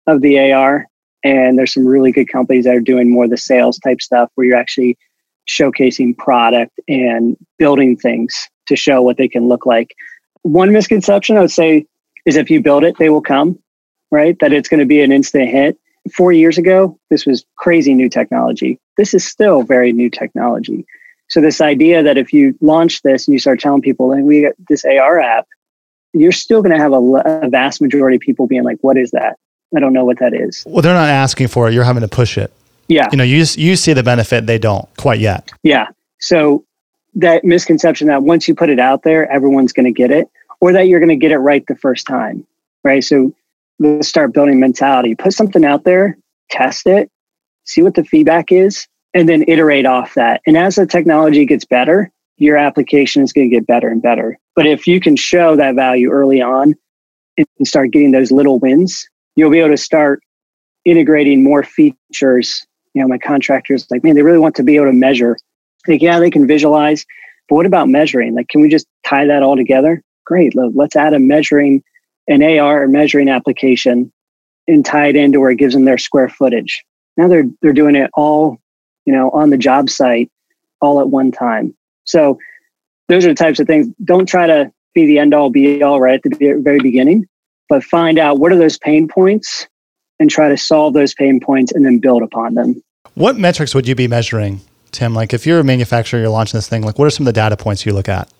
of 0.07 0.21
the 0.21 0.51
AR, 0.51 0.87
and 1.23 1.57
there's 1.57 1.73
some 1.73 1.85
really 1.85 2.11
good 2.11 2.29
companies 2.29 2.65
that 2.65 2.75
are 2.75 2.81
doing 2.81 3.09
more 3.09 3.27
the 3.27 3.37
sales 3.37 3.79
type 3.79 4.01
stuff 4.01 4.29
where 4.35 4.45
you're 4.45 4.57
actually 4.57 4.97
showcasing 5.49 6.17
product 6.17 6.79
and 6.87 7.37
building 7.57 7.97
things 7.97 8.49
to 8.67 8.75
show 8.75 9.01
what 9.01 9.17
they 9.17 9.27
can 9.27 9.47
look 9.47 9.65
like. 9.65 9.95
One 10.41 10.71
misconception 10.71 11.37
I 11.37 11.41
would 11.41 11.51
say 11.51 11.85
is 12.25 12.35
if 12.35 12.49
you 12.49 12.61
build 12.61 12.83
it, 12.83 12.97
they 12.97 13.09
will 13.09 13.21
come, 13.21 13.57
right? 14.11 14.37
That 14.39 14.53
it's 14.53 14.69
going 14.69 14.79
to 14.79 14.85
be 14.85 15.01
an 15.01 15.11
instant 15.11 15.49
hit. 15.49 15.77
Four 16.15 16.31
years 16.31 16.57
ago, 16.57 16.99
this 17.09 17.25
was 17.25 17.45
crazy 17.57 17.93
new 17.93 18.09
technology. 18.09 18.79
This 18.97 19.13
is 19.13 19.25
still 19.25 19.63
very 19.63 19.91
new 19.91 20.09
technology. 20.09 20.85
So 21.29 21.41
this 21.41 21.61
idea 21.61 22.03
that 22.03 22.17
if 22.17 22.31
you 22.31 22.55
launch 22.61 23.01
this 23.01 23.27
and 23.27 23.33
you 23.33 23.39
start 23.39 23.59
telling 23.59 23.81
people, 23.81 24.11
and 24.11 24.25
we 24.25 24.43
got 24.43 24.53
this 24.69 24.85
AR 24.85 25.19
app, 25.19 25.47
you're 26.13 26.31
still 26.31 26.61
going 26.61 26.75
to 26.75 26.81
have 26.81 26.93
a, 26.93 27.45
a, 27.45 27.49
vast 27.49 27.81
majority 27.81 28.15
of 28.15 28.21
people 28.21 28.47
being 28.47 28.63
like, 28.63 28.77
"What 28.81 28.97
is 28.97 29.11
that? 29.11 29.37
I 29.75 29.79
don't 29.79 29.93
know 29.93 30.05
what 30.05 30.19
that 30.19 30.33
is." 30.33 30.63
Well, 30.67 30.81
they're 30.81 30.93
not 30.93 31.09
asking 31.09 31.47
for 31.47 31.67
it. 31.67 31.73
You're 31.73 31.83
having 31.83 32.01
to 32.01 32.07
push 32.07 32.37
it. 32.37 32.51
Yeah. 32.87 33.07
You 33.11 33.17
know, 33.17 33.23
you 33.23 33.45
you 33.55 33.75
see 33.75 33.93
the 33.93 34.03
benefit, 34.03 34.45
they 34.45 34.59
don't 34.59 34.87
quite 34.97 35.19
yet. 35.19 35.51
Yeah. 35.63 35.87
So 36.19 36.63
that 37.15 37.43
misconception 37.43 38.07
that 38.07 38.23
once 38.23 38.47
you 38.47 38.55
put 38.55 38.69
it 38.69 38.79
out 38.79 39.03
there, 39.03 39.31
everyone's 39.31 39.73
going 39.73 39.85
to 39.85 39.91
get 39.91 40.11
it, 40.11 40.29
or 40.59 40.71
that 40.73 40.87
you're 40.87 40.99
going 40.99 41.09
to 41.09 41.15
get 41.15 41.31
it 41.31 41.37
right 41.37 41.65
the 41.67 41.75
first 41.75 42.05
time, 42.05 42.45
right? 42.83 43.03
So 43.03 43.33
let's 43.79 44.07
start 44.07 44.33
building 44.33 44.59
mentality. 44.59 45.15
Put 45.15 45.33
something 45.33 45.65
out 45.65 45.83
there, 45.83 46.17
test 46.49 46.85
it, 46.87 47.09
see 47.63 47.81
what 47.81 47.95
the 47.95 48.03
feedback 48.03 48.51
is, 48.51 48.87
and 49.13 49.27
then 49.27 49.45
iterate 49.47 49.85
off 49.85 50.13
that. 50.15 50.41
And 50.45 50.57
as 50.57 50.75
the 50.75 50.85
technology 50.85 51.45
gets 51.45 51.65
better, 51.65 52.11
your 52.37 52.57
application 52.57 53.23
is 53.23 53.31
going 53.31 53.49
to 53.49 53.55
get 53.55 53.65
better 53.65 53.87
and 53.87 54.01
better. 54.01 54.37
But 54.55 54.67
if 54.67 54.87
you 54.87 54.99
can 54.99 55.15
show 55.15 55.55
that 55.55 55.75
value 55.75 56.09
early 56.11 56.41
on 56.41 56.75
and 57.37 57.47
start 57.63 57.91
getting 57.91 58.11
those 58.11 58.31
little 58.31 58.59
wins, 58.59 59.07
you'll 59.35 59.51
be 59.51 59.59
able 59.59 59.69
to 59.69 59.77
start 59.77 60.21
integrating 60.85 61.43
more 61.43 61.63
features. 61.63 62.65
You 62.93 63.01
know, 63.01 63.07
my 63.07 63.17
contractors 63.17 63.85
like, 63.89 64.03
man, 64.03 64.15
they 64.15 64.21
really 64.21 64.39
want 64.39 64.55
to 64.55 64.63
be 64.63 64.75
able 64.75 64.85
to 64.85 64.93
measure. 64.93 65.37
Like, 65.87 66.01
yeah, 66.01 66.19
they 66.19 66.31
can 66.31 66.47
visualize, 66.47 67.05
but 67.47 67.55
what 67.55 67.65
about 67.65 67.89
measuring? 67.89 68.35
Like, 68.35 68.47
can 68.47 68.61
we 68.61 68.69
just 68.69 68.87
tie 69.05 69.25
that 69.25 69.43
all 69.43 69.55
together? 69.55 70.01
Great. 70.25 70.53
Let's 70.55 70.95
add 70.95 71.13
a 71.13 71.19
measuring, 71.19 71.83
an 72.27 72.41
AR 72.41 72.87
measuring 72.87 73.29
application 73.29 74.11
and 74.67 74.83
tie 74.83 75.07
it 75.07 75.15
into 75.15 75.39
where 75.39 75.51
it 75.51 75.57
gives 75.57 75.73
them 75.73 75.85
their 75.85 75.97
square 75.97 76.29
footage. 76.29 76.83
Now 77.17 77.27
they're 77.27 77.45
they're 77.61 77.73
doing 77.73 77.95
it 77.95 78.09
all, 78.13 78.57
you 79.05 79.13
know, 79.13 79.29
on 79.29 79.51
the 79.51 79.57
job 79.57 79.89
site 79.89 80.31
all 80.81 80.99
at 80.99 81.09
one 81.09 81.31
time. 81.31 81.75
So 82.05 82.39
those 83.07 83.25
are 83.25 83.29
the 83.29 83.35
types 83.35 83.59
of 83.59 83.67
things. 83.67 83.87
Don't 84.03 84.27
try 84.27 84.47
to 84.47 84.71
be 84.93 85.05
the 85.05 85.19
end 85.19 85.33
all 85.33 85.49
be 85.49 85.83
all 85.83 86.01
right 86.01 86.19
at 86.23 86.23
the 86.23 86.59
very 86.63 86.79
beginning, 86.79 87.27
but 87.69 87.83
find 87.83 88.17
out 88.19 88.39
what 88.39 88.51
are 88.51 88.57
those 88.57 88.77
pain 88.77 89.07
points 89.07 89.67
and 90.19 90.29
try 90.29 90.49
to 90.49 90.57
solve 90.57 90.93
those 90.93 91.13
pain 91.13 91.39
points 91.39 91.71
and 91.71 91.85
then 91.85 91.99
build 91.99 92.23
upon 92.23 92.55
them. 92.55 92.81
What 93.15 93.37
metrics 93.37 93.75
would 93.75 93.87
you 93.87 93.95
be 93.95 94.07
measuring, 94.07 94.61
Tim? 94.91 95.13
Like 95.13 95.33
if 95.33 95.45
you're 95.45 95.59
a 95.59 95.63
manufacturer, 95.63 96.19
you're 96.19 96.29
launching 96.29 96.57
this 96.57 96.67
thing, 96.67 96.83
like 96.83 96.99
what 96.99 97.05
are 97.05 97.09
some 97.09 97.27
of 97.27 97.33
the 97.33 97.39
data 97.39 97.57
points 97.57 97.85
you 97.85 97.93
look 97.93 98.09
at? 98.09 98.31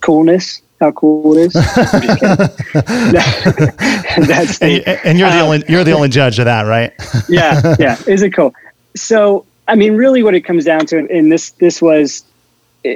Coolness, 0.00 0.62
how 0.80 0.92
cool 0.92 1.36
it 1.36 1.46
is? 1.46 1.56
I'm 1.56 2.02
just 2.02 2.20
kidding. 2.20 3.74
That's 4.26 4.62
and, 4.62 4.86
and, 4.86 5.18
you're 5.18 5.30
the 5.30 5.40
um, 5.40 5.44
only 5.44 5.64
you're 5.68 5.84
the 5.84 5.92
only 5.92 6.08
judge 6.08 6.38
of 6.38 6.44
that, 6.44 6.62
right? 6.62 6.92
yeah, 7.28 7.76
yeah. 7.78 7.98
Is 8.06 8.22
it 8.22 8.30
cool? 8.30 8.54
So, 8.94 9.44
I 9.66 9.74
mean, 9.74 9.96
really, 9.96 10.22
what 10.22 10.34
it 10.34 10.42
comes 10.42 10.64
down 10.64 10.86
to, 10.86 10.98
and 10.98 11.30
this 11.32 11.50
this 11.52 11.82
was, 11.82 12.24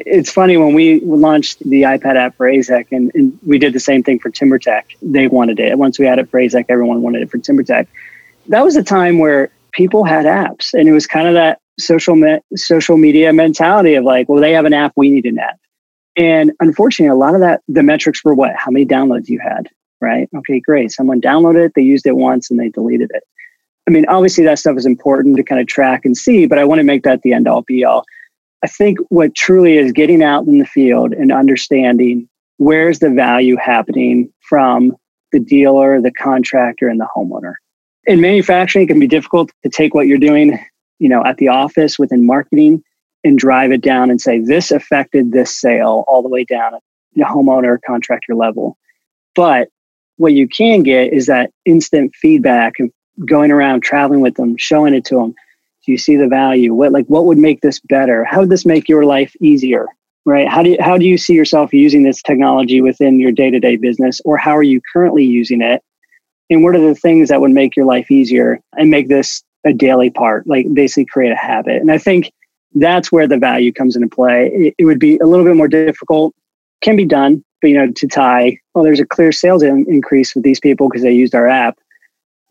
it's 0.06 0.30
funny 0.30 0.56
when 0.56 0.74
we 0.74 1.00
launched 1.00 1.58
the 1.60 1.82
iPad 1.82 2.16
app 2.16 2.36
for 2.36 2.46
AZEK, 2.46 2.86
and, 2.92 3.10
and 3.14 3.38
we 3.46 3.58
did 3.58 3.72
the 3.72 3.80
same 3.80 4.02
thing 4.02 4.18
for 4.18 4.30
TimberTech. 4.30 4.84
They 5.02 5.26
wanted 5.26 5.60
it. 5.60 5.78
Once 5.78 5.98
we 5.98 6.06
had 6.06 6.18
it 6.18 6.30
for 6.30 6.40
AZEK, 6.40 6.66
everyone 6.68 7.02
wanted 7.02 7.22
it 7.22 7.30
for 7.30 7.38
TimberTech. 7.38 7.86
That 8.48 8.64
was 8.64 8.76
a 8.76 8.82
time 8.82 9.18
where 9.18 9.50
people 9.72 10.04
had 10.04 10.26
apps, 10.26 10.72
and 10.74 10.88
it 10.88 10.92
was 10.92 11.06
kind 11.06 11.28
of 11.28 11.34
that 11.34 11.60
social 11.78 12.16
me- 12.16 12.40
social 12.56 12.96
media 12.96 13.32
mentality 13.32 13.94
of 13.94 14.04
like, 14.04 14.28
well, 14.28 14.40
they 14.40 14.52
have 14.52 14.64
an 14.64 14.74
app, 14.74 14.92
we 14.96 15.10
need 15.10 15.26
an 15.26 15.38
app. 15.38 15.58
And 16.16 16.52
unfortunately, 16.60 17.10
a 17.10 17.16
lot 17.16 17.34
of 17.34 17.40
that, 17.40 17.62
the 17.68 17.82
metrics 17.82 18.22
were 18.24 18.34
what? 18.34 18.54
How 18.56 18.70
many 18.70 18.84
downloads 18.84 19.28
you 19.28 19.40
had, 19.40 19.68
right? 20.00 20.28
Okay, 20.36 20.60
great. 20.60 20.92
Someone 20.92 21.20
downloaded 21.20 21.66
it, 21.66 21.72
they 21.74 21.82
used 21.82 22.06
it 22.06 22.16
once, 22.16 22.50
and 22.50 22.60
they 22.60 22.68
deleted 22.68 23.10
it. 23.14 23.24
I 23.88 23.90
mean, 23.90 24.04
obviously, 24.08 24.44
that 24.44 24.58
stuff 24.58 24.76
is 24.76 24.86
important 24.86 25.36
to 25.36 25.42
kind 25.42 25.60
of 25.60 25.66
track 25.66 26.04
and 26.04 26.16
see, 26.16 26.46
but 26.46 26.58
I 26.58 26.64
want 26.64 26.78
to 26.78 26.84
make 26.84 27.02
that 27.02 27.22
the 27.22 27.32
end 27.32 27.48
all 27.48 27.62
be 27.62 27.84
all. 27.84 28.04
I 28.62 28.68
think 28.68 28.98
what 29.08 29.34
truly 29.34 29.76
is 29.76 29.92
getting 29.92 30.22
out 30.22 30.46
in 30.46 30.58
the 30.58 30.66
field 30.66 31.12
and 31.12 31.32
understanding 31.32 32.28
where's 32.58 33.00
the 33.00 33.10
value 33.10 33.56
happening 33.56 34.32
from 34.40 34.96
the 35.32 35.40
dealer, 35.40 36.00
the 36.00 36.12
contractor, 36.12 36.88
and 36.88 37.00
the 37.00 37.08
homeowner. 37.16 37.54
In 38.04 38.20
manufacturing, 38.20 38.84
it 38.84 38.88
can 38.88 39.00
be 39.00 39.06
difficult 39.06 39.50
to 39.62 39.68
take 39.68 39.94
what 39.94 40.06
you're 40.06 40.18
doing, 40.18 40.58
you 40.98 41.08
know, 41.08 41.24
at 41.24 41.38
the 41.38 41.48
office 41.48 41.98
within 41.98 42.26
marketing 42.26 42.82
and 43.24 43.38
drive 43.38 43.72
it 43.72 43.80
down 43.80 44.10
and 44.10 44.20
say 44.20 44.38
this 44.38 44.70
affected 44.70 45.32
this 45.32 45.56
sale 45.56 46.04
all 46.06 46.22
the 46.22 46.28
way 46.28 46.44
down 46.44 46.74
at 46.74 46.82
the 47.14 47.24
homeowner 47.24 47.78
contractor 47.84 48.34
level. 48.34 48.76
But 49.34 49.68
what 50.16 50.34
you 50.34 50.48
can 50.48 50.82
get 50.82 51.12
is 51.12 51.26
that 51.26 51.50
instant 51.64 52.14
feedback 52.14 52.74
and 52.78 52.92
going 53.26 53.50
around 53.50 53.82
traveling 53.82 54.20
with 54.20 54.34
them, 54.34 54.56
showing 54.56 54.94
it 54.94 55.04
to 55.06 55.16
them. 55.16 55.34
Do 55.84 55.92
you 55.92 55.98
see 55.98 56.16
the 56.16 56.28
value? 56.28 56.74
What 56.74 56.92
like 56.92 57.06
what 57.06 57.24
would 57.26 57.38
make 57.38 57.60
this 57.60 57.80
better? 57.80 58.24
How 58.24 58.40
would 58.40 58.50
this 58.50 58.64
make 58.66 58.88
your 58.88 59.04
life 59.04 59.34
easier? 59.40 59.86
Right? 60.24 60.48
How 60.48 60.62
do 60.62 60.70
you, 60.70 60.76
how 60.80 60.98
do 60.98 61.04
you 61.04 61.18
see 61.18 61.34
yourself 61.34 61.72
using 61.72 62.04
this 62.04 62.22
technology 62.22 62.80
within 62.80 63.18
your 63.18 63.32
day-to-day 63.32 63.76
business 63.76 64.20
or 64.24 64.36
how 64.36 64.56
are 64.56 64.62
you 64.62 64.80
currently 64.92 65.24
using 65.24 65.60
it? 65.60 65.82
And 66.48 66.62
what 66.62 66.76
are 66.76 66.80
the 66.80 66.94
things 66.94 67.28
that 67.30 67.40
would 67.40 67.50
make 67.50 67.74
your 67.74 67.86
life 67.86 68.08
easier 68.10 68.60
and 68.76 68.88
make 68.88 69.08
this 69.08 69.42
a 69.64 69.72
daily 69.72 70.10
part, 70.10 70.46
like 70.46 70.72
basically 70.72 71.06
create 71.06 71.32
a 71.32 71.36
habit? 71.36 71.80
And 71.80 71.90
I 71.90 71.98
think 71.98 72.30
that's 72.74 73.10
where 73.10 73.26
the 73.26 73.38
value 73.38 73.72
comes 73.72 73.96
into 73.96 74.08
play. 74.08 74.50
It, 74.52 74.74
it, 74.78 74.84
would 74.84 74.98
be 74.98 75.18
a 75.18 75.26
little 75.26 75.44
bit 75.44 75.56
more 75.56 75.68
difficult, 75.68 76.34
can 76.82 76.96
be 76.96 77.04
done, 77.04 77.44
but 77.60 77.68
you 77.68 77.76
know, 77.76 77.90
to 77.90 78.06
tie, 78.06 78.58
well, 78.74 78.84
there's 78.84 79.00
a 79.00 79.06
clear 79.06 79.32
sales 79.32 79.62
in, 79.62 79.86
increase 79.88 80.34
with 80.34 80.44
these 80.44 80.60
people 80.60 80.88
because 80.88 81.02
they 81.02 81.12
used 81.12 81.34
our 81.34 81.46
app. 81.46 81.78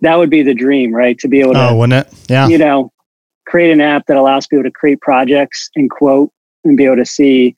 That 0.01 0.15
would 0.15 0.29
be 0.29 0.41
the 0.41 0.55
dream, 0.55 0.93
right? 0.93 1.17
To 1.19 1.27
be 1.27 1.41
able 1.41 1.53
to, 1.53 1.69
oh, 1.69 1.75
wouldn't 1.75 2.07
it? 2.07 2.13
Yeah. 2.27 2.47
You 2.47 2.57
know, 2.57 2.91
create 3.51 3.71
an 3.71 3.81
app 3.81 4.05
that 4.07 4.15
allows 4.15 4.47
people 4.47 4.63
to 4.63 4.71
create 4.71 5.01
projects 5.01 5.69
and 5.75 5.89
quote 5.91 6.31
and 6.63 6.77
be 6.77 6.85
able 6.85 6.95
to 6.95 7.05
see, 7.05 7.53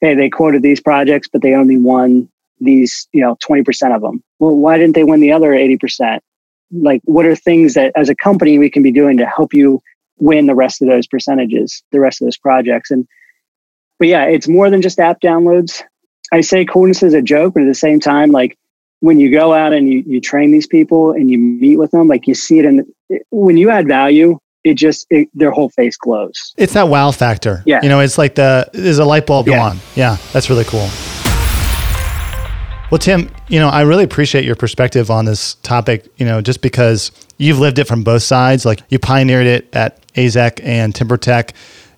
hey, 0.00 0.14
they 0.14 0.30
quoted 0.30 0.62
these 0.62 0.80
projects, 0.80 1.28
but 1.32 1.42
they 1.42 1.54
only 1.54 1.76
won 1.76 2.28
these, 2.60 3.08
you 3.12 3.20
know, 3.20 3.36
20% 3.36 3.94
of 3.94 4.02
them. 4.02 4.22
Well, 4.38 4.54
why 4.54 4.78
didn't 4.78 4.94
they 4.94 5.02
win 5.02 5.18
the 5.18 5.32
other 5.32 5.50
80%? 5.50 6.20
Like, 6.70 7.00
what 7.04 7.26
are 7.26 7.34
things 7.34 7.74
that 7.74 7.90
as 7.96 8.08
a 8.08 8.14
company 8.14 8.56
we 8.56 8.70
can 8.70 8.84
be 8.84 8.92
doing 8.92 9.16
to 9.16 9.26
help 9.26 9.52
you 9.52 9.82
win 10.18 10.46
the 10.46 10.54
rest 10.54 10.80
of 10.80 10.88
those 10.88 11.08
percentages, 11.08 11.82
the 11.90 12.00
rest 12.00 12.20
of 12.20 12.26
those 12.26 12.38
projects. 12.38 12.90
And 12.90 13.06
but 13.98 14.08
yeah, 14.08 14.24
it's 14.24 14.48
more 14.48 14.70
than 14.70 14.82
just 14.82 15.00
app 15.00 15.20
downloads. 15.20 15.82
I 16.32 16.40
say 16.40 16.64
coolness 16.64 17.02
is 17.02 17.14
a 17.14 17.22
joke, 17.22 17.54
but 17.54 17.62
at 17.62 17.66
the 17.66 17.74
same 17.74 18.00
time, 18.00 18.30
like 18.30 18.56
when 19.00 19.18
you 19.20 19.30
go 19.30 19.52
out 19.52 19.72
and 19.72 19.88
you, 19.88 20.02
you 20.06 20.20
train 20.20 20.50
these 20.50 20.66
people 20.66 21.12
and 21.12 21.30
you 21.30 21.38
meet 21.38 21.78
with 21.78 21.90
them, 21.90 22.08
like 22.08 22.26
you 22.26 22.34
see 22.34 22.58
it 22.58 22.64
in 22.64 22.86
when 23.30 23.56
you 23.56 23.70
add 23.70 23.86
value, 23.86 24.38
it 24.66 24.74
just 24.74 25.06
it, 25.10 25.28
their 25.32 25.52
whole 25.52 25.70
face 25.70 25.96
glows. 25.96 26.52
It's 26.56 26.72
that 26.72 26.88
wow 26.88 27.12
factor. 27.12 27.62
Yeah, 27.64 27.80
you 27.82 27.88
know, 27.88 28.00
it's 28.00 28.18
like 28.18 28.34
the 28.34 28.68
there's 28.72 28.98
a 28.98 29.04
light 29.04 29.26
bulb 29.26 29.46
yeah. 29.46 29.56
go 29.56 29.62
on. 29.62 29.78
Yeah, 29.94 30.16
that's 30.32 30.50
really 30.50 30.64
cool. 30.64 30.88
Well, 32.90 32.98
Tim, 32.98 33.30
you 33.48 33.58
know, 33.60 33.68
I 33.68 33.82
really 33.82 34.04
appreciate 34.04 34.44
your 34.44 34.56
perspective 34.56 35.10
on 35.10 35.24
this 35.24 35.54
topic, 35.56 36.06
you 36.16 36.26
know, 36.26 36.40
just 36.40 36.62
because 36.62 37.10
you've 37.36 37.58
lived 37.58 37.78
it 37.78 37.84
from 37.84 38.04
both 38.04 38.22
sides. 38.22 38.64
Like 38.64 38.80
you 38.88 38.98
pioneered 38.98 39.46
it 39.46 39.74
at 39.74 40.04
AZEK 40.14 40.60
and 40.64 40.92
TimberTech. 40.92 41.52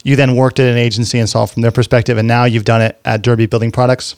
You 0.05 0.17
then 0.17 0.37
worked 0.37 0.61
at 0.61 0.71
an 0.71 0.79
agency 0.79 1.19
and 1.19 1.29
saw 1.29 1.45
it 1.45 1.51
from 1.51 1.63
their 1.63 1.73
perspective, 1.73 2.19
and 2.19 2.29
now 2.29 2.45
you've 2.45 2.65
done 2.65 2.83
it 2.83 3.01
at 3.05 3.23
Derby 3.23 3.47
Building 3.47 3.73
Products. 3.73 4.15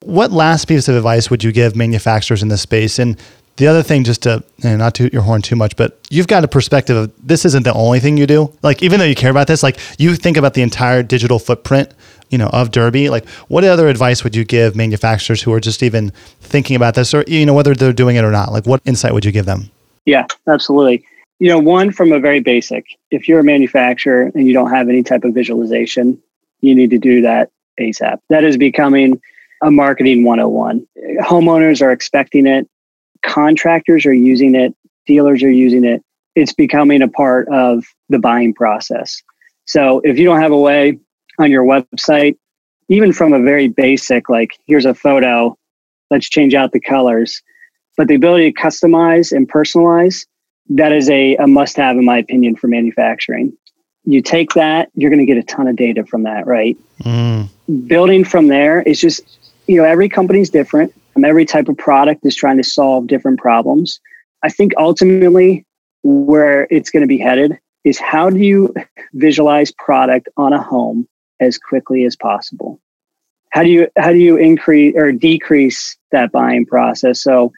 What 0.00 0.32
last 0.32 0.66
piece 0.66 0.88
of 0.88 0.96
advice 0.96 1.30
would 1.30 1.44
you 1.44 1.52
give 1.52 1.76
manufacturers 1.76 2.42
in 2.42 2.48
this 2.48 2.62
space? 2.62 2.98
And 2.98 3.16
the 3.56 3.66
other 3.66 3.82
thing, 3.82 4.04
just 4.04 4.22
to 4.22 4.42
you 4.58 4.76
not 4.76 4.94
toot 4.94 5.12
your 5.12 5.22
horn 5.22 5.42
too 5.42 5.56
much, 5.56 5.76
but 5.76 5.98
you've 6.10 6.26
got 6.26 6.44
a 6.44 6.48
perspective 6.48 6.96
of 6.96 7.12
this 7.22 7.44
isn't 7.44 7.64
the 7.64 7.74
only 7.74 8.00
thing 8.00 8.16
you 8.16 8.26
do. 8.26 8.52
Like 8.62 8.82
even 8.82 8.98
though 8.98 9.06
you 9.06 9.14
care 9.14 9.30
about 9.30 9.46
this, 9.46 9.62
like 9.62 9.78
you 9.98 10.14
think 10.16 10.36
about 10.36 10.54
the 10.54 10.62
entire 10.62 11.02
digital 11.02 11.38
footprint 11.38 11.92
you 12.32 12.38
know 12.38 12.48
of 12.48 12.72
Derby. 12.72 13.10
Like, 13.10 13.28
what 13.46 13.62
other 13.62 13.86
advice 13.88 14.24
would 14.24 14.34
you 14.34 14.44
give 14.44 14.74
manufacturers 14.74 15.42
who 15.42 15.52
are 15.52 15.60
just 15.60 15.82
even 15.82 16.10
thinking 16.40 16.74
about 16.74 16.94
this, 16.94 17.14
or 17.14 17.24
you 17.28 17.46
know 17.46 17.54
whether 17.54 17.74
they're 17.74 17.92
doing 17.92 18.16
it 18.16 18.24
or 18.24 18.32
not? 18.32 18.50
Like, 18.50 18.66
what 18.66 18.80
insight 18.84 19.12
would 19.12 19.24
you 19.24 19.30
give 19.30 19.44
them? 19.44 19.70
Yeah, 20.06 20.26
absolutely. 20.48 21.04
You 21.38 21.48
know, 21.48 21.58
one 21.58 21.92
from 21.92 22.10
a 22.12 22.18
very 22.18 22.40
basic. 22.40 22.86
If 23.10 23.28
you're 23.28 23.40
a 23.40 23.44
manufacturer 23.44 24.32
and 24.34 24.48
you 24.48 24.54
don't 24.54 24.70
have 24.70 24.88
any 24.88 25.02
type 25.02 25.24
of 25.24 25.34
visualization, 25.34 26.20
you 26.60 26.74
need 26.74 26.90
to 26.90 26.98
do 26.98 27.22
that 27.22 27.50
ASAP. 27.78 28.18
That 28.30 28.44
is 28.44 28.56
becoming 28.56 29.20
a 29.60 29.70
marketing 29.70 30.24
101. 30.24 30.86
Homeowners 31.20 31.82
are 31.82 31.92
expecting 31.92 32.46
it, 32.46 32.68
contractors 33.22 34.06
are 34.06 34.12
using 34.12 34.54
it, 34.54 34.74
dealers 35.06 35.42
are 35.42 35.50
using 35.50 35.84
it. 35.84 36.02
It's 36.34 36.52
becoming 36.52 37.02
a 37.02 37.08
part 37.08 37.48
of 37.48 37.84
the 38.08 38.18
buying 38.18 38.54
process. 38.54 39.22
So 39.64 40.00
if 40.04 40.18
you 40.18 40.24
don't 40.24 40.40
have 40.40 40.52
a 40.52 40.58
way 40.58 40.98
on 41.38 41.50
your 41.50 41.64
website, 41.64 42.36
even 42.88 43.12
from 43.12 43.32
a 43.32 43.42
very 43.42 43.68
basic, 43.68 44.28
like 44.28 44.50
here's 44.66 44.84
a 44.84 44.94
photo, 44.94 45.56
let's 46.10 46.28
change 46.28 46.54
out 46.54 46.72
the 46.72 46.80
colors. 46.80 47.42
But 47.96 48.08
the 48.08 48.14
ability 48.14 48.52
to 48.52 48.58
customize 48.58 49.32
and 49.32 49.50
personalize, 49.50 50.26
that 50.70 50.92
is 50.92 51.10
a, 51.10 51.36
a 51.36 51.46
must 51.46 51.76
have, 51.76 51.96
in 51.96 52.04
my 52.04 52.18
opinion, 52.18 52.56
for 52.56 52.68
manufacturing. 52.68 53.52
You 54.04 54.22
take 54.22 54.52
that, 54.54 54.90
you're 54.94 55.10
going 55.10 55.24
to 55.24 55.26
get 55.26 55.36
a 55.36 55.42
ton 55.42 55.68
of 55.68 55.76
data 55.76 56.04
from 56.04 56.24
that, 56.24 56.46
right? 56.46 56.76
Mm. 57.02 57.48
Building 57.86 58.24
from 58.24 58.48
there 58.48 58.82
is 58.82 59.00
just, 59.00 59.20
you 59.66 59.76
know, 59.76 59.84
every 59.84 60.08
company 60.08 60.40
is 60.40 60.50
different. 60.50 60.92
And 61.14 61.24
every 61.24 61.44
type 61.44 61.68
of 61.68 61.76
product 61.76 62.24
is 62.24 62.34
trying 62.34 62.56
to 62.56 62.64
solve 62.64 63.06
different 63.06 63.38
problems. 63.38 64.00
I 64.42 64.48
think 64.48 64.72
ultimately 64.78 65.64
where 66.02 66.66
it's 66.70 66.90
going 66.90 67.02
to 67.02 67.06
be 67.06 67.18
headed 67.18 67.58
is 67.84 67.98
how 67.98 68.30
do 68.30 68.38
you 68.38 68.74
visualize 69.14 69.72
product 69.72 70.28
on 70.36 70.52
a 70.52 70.62
home 70.62 71.08
as 71.40 71.58
quickly 71.58 72.04
as 72.04 72.16
possible. 72.16 72.80
How 73.50 73.62
do 73.62 73.68
you 73.68 73.88
how 73.96 74.12
do 74.12 74.18
you 74.18 74.36
increase 74.36 74.94
or 74.96 75.12
decrease 75.12 75.96
that 76.10 76.32
buying 76.32 76.64
process? 76.64 77.20
So 77.20 77.52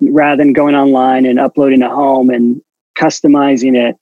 rather 0.00 0.42
than 0.42 0.52
going 0.52 0.74
online 0.74 1.26
and 1.26 1.40
uploading 1.40 1.82
a 1.82 1.92
home 1.92 2.30
and 2.30 2.62
customizing 2.98 3.74
it, 3.76 3.96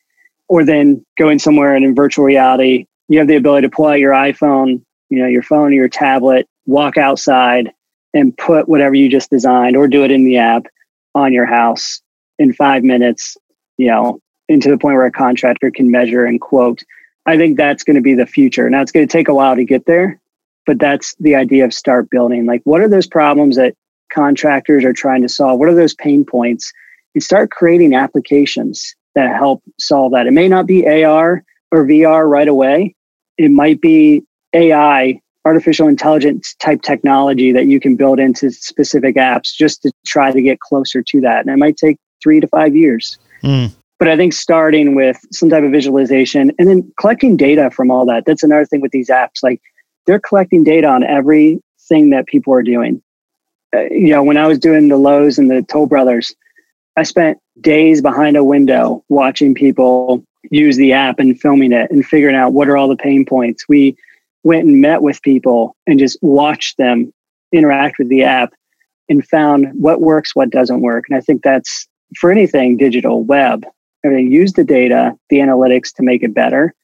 or 0.48 0.64
then 0.64 1.04
going 1.16 1.38
somewhere 1.38 1.74
and 1.74 1.84
in 1.84 1.94
virtual 1.94 2.24
reality, 2.24 2.86
you 3.08 3.18
have 3.18 3.28
the 3.28 3.36
ability 3.36 3.66
to 3.66 3.74
pull 3.74 3.86
out 3.86 4.00
your 4.00 4.12
iPhone, 4.12 4.82
you 5.08 5.18
know, 5.18 5.26
your 5.26 5.42
phone 5.42 5.72
or 5.72 5.76
your 5.76 5.88
tablet, 5.88 6.46
walk 6.66 6.98
outside 6.98 7.72
and 8.14 8.36
put 8.36 8.68
whatever 8.68 8.94
you 8.94 9.08
just 9.08 9.30
designed 9.30 9.76
or 9.76 9.88
do 9.88 10.04
it 10.04 10.10
in 10.10 10.24
the 10.24 10.38
app 10.38 10.66
on 11.14 11.32
your 11.32 11.46
house 11.46 12.00
in 12.38 12.52
five 12.52 12.82
minutes, 12.82 13.36
you 13.78 13.88
know, 13.88 14.20
into 14.48 14.68
the 14.68 14.78
point 14.78 14.96
where 14.96 15.06
a 15.06 15.12
contractor 15.12 15.70
can 15.70 15.90
measure 15.90 16.24
and 16.24 16.40
quote 16.40 16.82
I 17.26 17.36
think 17.36 17.56
that's 17.56 17.84
going 17.84 17.96
to 17.96 18.02
be 18.02 18.14
the 18.14 18.26
future. 18.26 18.68
Now 18.68 18.82
it's 18.82 18.92
going 18.92 19.06
to 19.06 19.12
take 19.12 19.28
a 19.28 19.34
while 19.34 19.54
to 19.54 19.64
get 19.64 19.86
there, 19.86 20.20
but 20.66 20.78
that's 20.78 21.14
the 21.20 21.34
idea 21.34 21.64
of 21.64 21.72
start 21.72 22.10
building. 22.10 22.46
Like, 22.46 22.62
what 22.64 22.80
are 22.80 22.88
those 22.88 23.06
problems 23.06 23.56
that 23.56 23.74
contractors 24.12 24.84
are 24.84 24.92
trying 24.92 25.22
to 25.22 25.28
solve? 25.28 25.58
What 25.58 25.68
are 25.68 25.74
those 25.74 25.94
pain 25.94 26.24
points? 26.24 26.72
And 27.14 27.22
start 27.22 27.50
creating 27.50 27.94
applications 27.94 28.94
that 29.14 29.34
help 29.36 29.62
solve 29.78 30.12
that. 30.12 30.26
It 30.26 30.32
may 30.32 30.48
not 30.48 30.66
be 30.66 30.86
AR 30.86 31.44
or 31.70 31.86
VR 31.86 32.28
right 32.28 32.48
away. 32.48 32.94
It 33.38 33.50
might 33.50 33.80
be 33.80 34.24
AI, 34.52 35.20
artificial 35.44 35.88
intelligence 35.88 36.54
type 36.60 36.82
technology 36.82 37.52
that 37.52 37.66
you 37.66 37.80
can 37.80 37.96
build 37.96 38.20
into 38.20 38.50
specific 38.50 39.16
apps 39.16 39.54
just 39.54 39.82
to 39.82 39.92
try 40.06 40.30
to 40.30 40.40
get 40.40 40.60
closer 40.60 41.02
to 41.02 41.20
that. 41.20 41.40
And 41.40 41.50
it 41.50 41.58
might 41.58 41.76
take 41.76 41.98
three 42.22 42.40
to 42.40 42.46
five 42.46 42.76
years. 42.76 43.18
Mm. 43.42 43.72
But 43.98 44.08
I 44.08 44.16
think 44.16 44.32
starting 44.32 44.94
with 44.94 45.18
some 45.30 45.48
type 45.50 45.64
of 45.64 45.70
visualization 45.70 46.52
and 46.58 46.68
then 46.68 46.92
collecting 46.98 47.36
data 47.36 47.70
from 47.70 47.90
all 47.90 48.06
that. 48.06 48.24
That's 48.24 48.42
another 48.42 48.66
thing 48.66 48.80
with 48.80 48.92
these 48.92 49.08
apps. 49.08 49.42
Like 49.42 49.60
they're 50.06 50.20
collecting 50.20 50.64
data 50.64 50.88
on 50.88 51.04
everything 51.04 52.10
that 52.10 52.26
people 52.26 52.52
are 52.54 52.62
doing. 52.62 53.02
Uh, 53.74 53.82
you 53.90 54.08
know, 54.08 54.22
when 54.22 54.36
I 54.36 54.46
was 54.46 54.58
doing 54.58 54.88
the 54.88 54.96
Lowe's 54.96 55.38
and 55.38 55.50
the 55.50 55.62
Toll 55.62 55.86
Brothers, 55.86 56.34
I 56.96 57.04
spent 57.04 57.38
days 57.60 58.02
behind 58.02 58.36
a 58.36 58.44
window 58.44 59.04
watching 59.08 59.54
people 59.54 60.24
use 60.50 60.76
the 60.76 60.92
app 60.92 61.18
and 61.18 61.40
filming 61.40 61.72
it 61.72 61.90
and 61.90 62.04
figuring 62.04 62.36
out 62.36 62.52
what 62.52 62.68
are 62.68 62.76
all 62.76 62.88
the 62.88 62.96
pain 62.96 63.24
points. 63.24 63.68
We 63.68 63.96
went 64.44 64.66
and 64.66 64.80
met 64.80 65.02
with 65.02 65.22
people 65.22 65.76
and 65.86 65.98
just 65.98 66.18
watched 66.22 66.76
them 66.78 67.12
interact 67.52 67.98
with 67.98 68.08
the 68.08 68.22
app 68.24 68.52
and 69.08 69.26
found 69.26 69.68
what 69.74 70.00
works, 70.00 70.34
what 70.34 70.50
doesn't 70.50 70.80
work. 70.80 71.04
And 71.08 71.16
I 71.16 71.20
think 71.20 71.42
that's 71.42 71.86
for 72.18 72.30
anything 72.30 72.76
digital, 72.76 73.22
web, 73.22 73.64
everything, 74.04 74.32
use 74.32 74.52
the 74.54 74.64
data, 74.64 75.16
the 75.30 75.38
analytics 75.38 75.94
to 75.94 76.02
make 76.02 76.22
it 76.22 76.34
better 76.34 76.74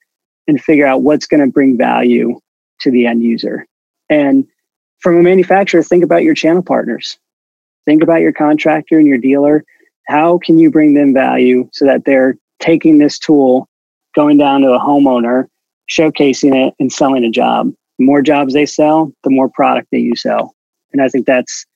and 0.46 0.62
figure 0.62 0.86
out 0.86 1.02
what's 1.02 1.26
going 1.26 1.44
to 1.44 1.52
bring 1.52 1.76
value 1.76 2.38
to 2.80 2.90
the 2.90 3.06
end 3.06 3.22
user. 3.22 3.66
And 4.08 4.46
from 5.00 5.16
a 5.16 5.22
manufacturer, 5.22 5.82
think 5.82 6.04
about 6.04 6.22
your 6.22 6.34
channel 6.34 6.62
partners. 6.62 7.18
Think 7.84 8.02
about 8.02 8.20
your 8.20 8.32
contractor 8.32 8.98
and 8.98 9.06
your 9.06 9.18
dealer. 9.18 9.64
How 10.06 10.38
can 10.38 10.58
you 10.58 10.70
bring 10.70 10.94
them 10.94 11.12
value 11.12 11.68
so 11.72 11.84
that 11.84 12.04
they're 12.04 12.36
taking 12.60 12.98
this 12.98 13.18
tool, 13.18 13.68
going 14.14 14.38
down 14.38 14.62
to 14.62 14.72
a 14.72 14.80
homeowner, 14.80 15.46
showcasing 15.90 16.54
it, 16.54 16.74
and 16.78 16.92
selling 16.92 17.24
a 17.24 17.30
job? 17.30 17.72
The 17.98 18.04
more 18.04 18.22
jobs 18.22 18.54
they 18.54 18.66
sell, 18.66 19.12
the 19.24 19.30
more 19.30 19.48
product 19.48 19.88
that 19.92 20.00
you 20.00 20.14
sell. 20.14 20.54
And 20.92 21.02
I 21.02 21.08
think 21.08 21.26
that's 21.26 21.66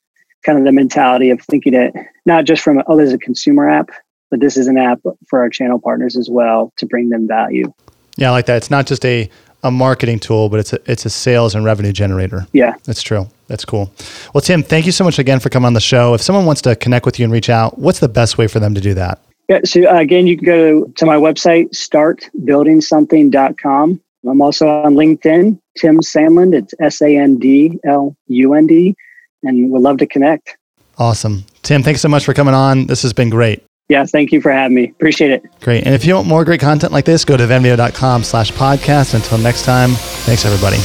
kind 0.44 0.58
of 0.58 0.64
the 0.64 0.72
mentality 0.72 1.30
of 1.30 1.40
thinking 1.42 1.74
it 1.74 1.94
not 2.26 2.44
just 2.44 2.62
from, 2.62 2.82
oh, 2.86 2.96
there's 2.96 3.12
a 3.12 3.18
consumer 3.18 3.68
app, 3.68 3.90
but 4.30 4.40
this 4.40 4.56
is 4.56 4.66
an 4.66 4.78
app 4.78 5.00
for 5.28 5.40
our 5.40 5.48
channel 5.48 5.80
partners 5.80 6.16
as 6.16 6.28
well 6.30 6.72
to 6.78 6.86
bring 6.86 7.10
them 7.10 7.26
value. 7.26 7.72
Yeah, 8.16 8.28
I 8.28 8.32
like 8.32 8.46
that. 8.46 8.56
It's 8.56 8.70
not 8.70 8.86
just 8.86 9.04
a 9.04 9.30
a 9.64 9.70
marketing 9.70 10.18
tool, 10.18 10.48
but 10.48 10.60
it's 10.60 10.72
a 10.72 10.90
it's 10.90 11.06
a 11.06 11.10
sales 11.10 11.54
and 11.54 11.64
revenue 11.64 11.92
generator. 11.92 12.46
Yeah, 12.52 12.74
that's 12.84 13.02
true. 13.02 13.28
That's 13.46 13.64
cool. 13.64 13.92
Well, 14.34 14.40
Tim, 14.40 14.62
thank 14.62 14.86
you 14.86 14.92
so 14.92 15.04
much 15.04 15.18
again 15.18 15.40
for 15.40 15.50
coming 15.50 15.66
on 15.66 15.74
the 15.74 15.80
show. 15.80 16.14
If 16.14 16.22
someone 16.22 16.46
wants 16.46 16.62
to 16.62 16.74
connect 16.74 17.06
with 17.06 17.18
you 17.18 17.24
and 17.24 17.32
reach 17.32 17.50
out, 17.50 17.78
what's 17.78 18.00
the 18.00 18.08
best 18.08 18.38
way 18.38 18.48
for 18.48 18.60
them 18.60 18.74
to 18.74 18.80
do 18.80 18.94
that? 18.94 19.20
Yeah, 19.52 19.60
so 19.64 19.86
uh, 19.86 19.98
again, 19.98 20.26
you 20.26 20.38
can 20.38 20.46
go 20.46 20.84
to 20.84 21.04
my 21.04 21.16
website, 21.16 21.72
startbuildingsomething.com. 21.72 24.00
I'm 24.26 24.40
also 24.40 24.66
on 24.66 24.94
LinkedIn, 24.94 25.60
Tim 25.76 25.98
Sandlund. 25.98 26.54
It's 26.54 26.72
S 26.80 27.02
A 27.02 27.18
N 27.18 27.38
D 27.38 27.78
L 27.84 28.16
U 28.28 28.54
N 28.54 28.66
D, 28.66 28.94
and 29.42 29.70
we'd 29.70 29.80
love 29.80 29.98
to 29.98 30.06
connect. 30.06 30.56
Awesome. 30.96 31.44
Tim, 31.60 31.82
thanks 31.82 32.00
so 32.00 32.08
much 32.08 32.24
for 32.24 32.32
coming 32.32 32.54
on. 32.54 32.86
This 32.86 33.02
has 33.02 33.12
been 33.12 33.28
great. 33.28 33.62
Yeah, 33.90 34.06
thank 34.06 34.32
you 34.32 34.40
for 34.40 34.50
having 34.50 34.74
me. 34.74 34.88
Appreciate 34.88 35.32
it. 35.32 35.44
Great. 35.60 35.84
And 35.84 35.94
if 35.94 36.06
you 36.06 36.14
want 36.14 36.28
more 36.28 36.46
great 36.46 36.60
content 36.60 36.94
like 36.94 37.04
this, 37.04 37.26
go 37.26 37.36
to 37.36 37.44
venveo.com 37.44 38.24
slash 38.24 38.52
podcast. 38.52 39.12
Until 39.12 39.36
next 39.36 39.66
time, 39.66 39.90
thanks 40.24 40.46
everybody. 40.46 40.78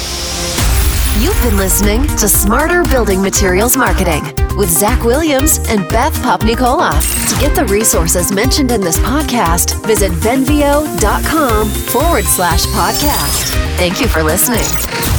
You've 1.19 1.41
been 1.41 1.57
listening 1.57 2.05
to 2.17 2.29
Smarter 2.29 2.83
Building 2.83 3.23
Materials 3.23 3.75
Marketing 3.75 4.23
with 4.55 4.69
Zach 4.69 5.03
Williams 5.03 5.57
and 5.67 5.87
Beth 5.89 6.13
Popnikola. 6.21 6.91
To 7.29 7.41
get 7.41 7.55
the 7.55 7.65
resources 7.65 8.31
mentioned 8.31 8.71
in 8.71 8.81
this 8.81 8.99
podcast, 8.99 9.83
visit 9.83 10.11
venveo.com 10.11 11.69
forward 11.69 12.25
slash 12.25 12.65
podcast. 12.67 13.53
Thank 13.77 13.99
you 13.99 14.07
for 14.07 14.21
listening. 14.21 15.16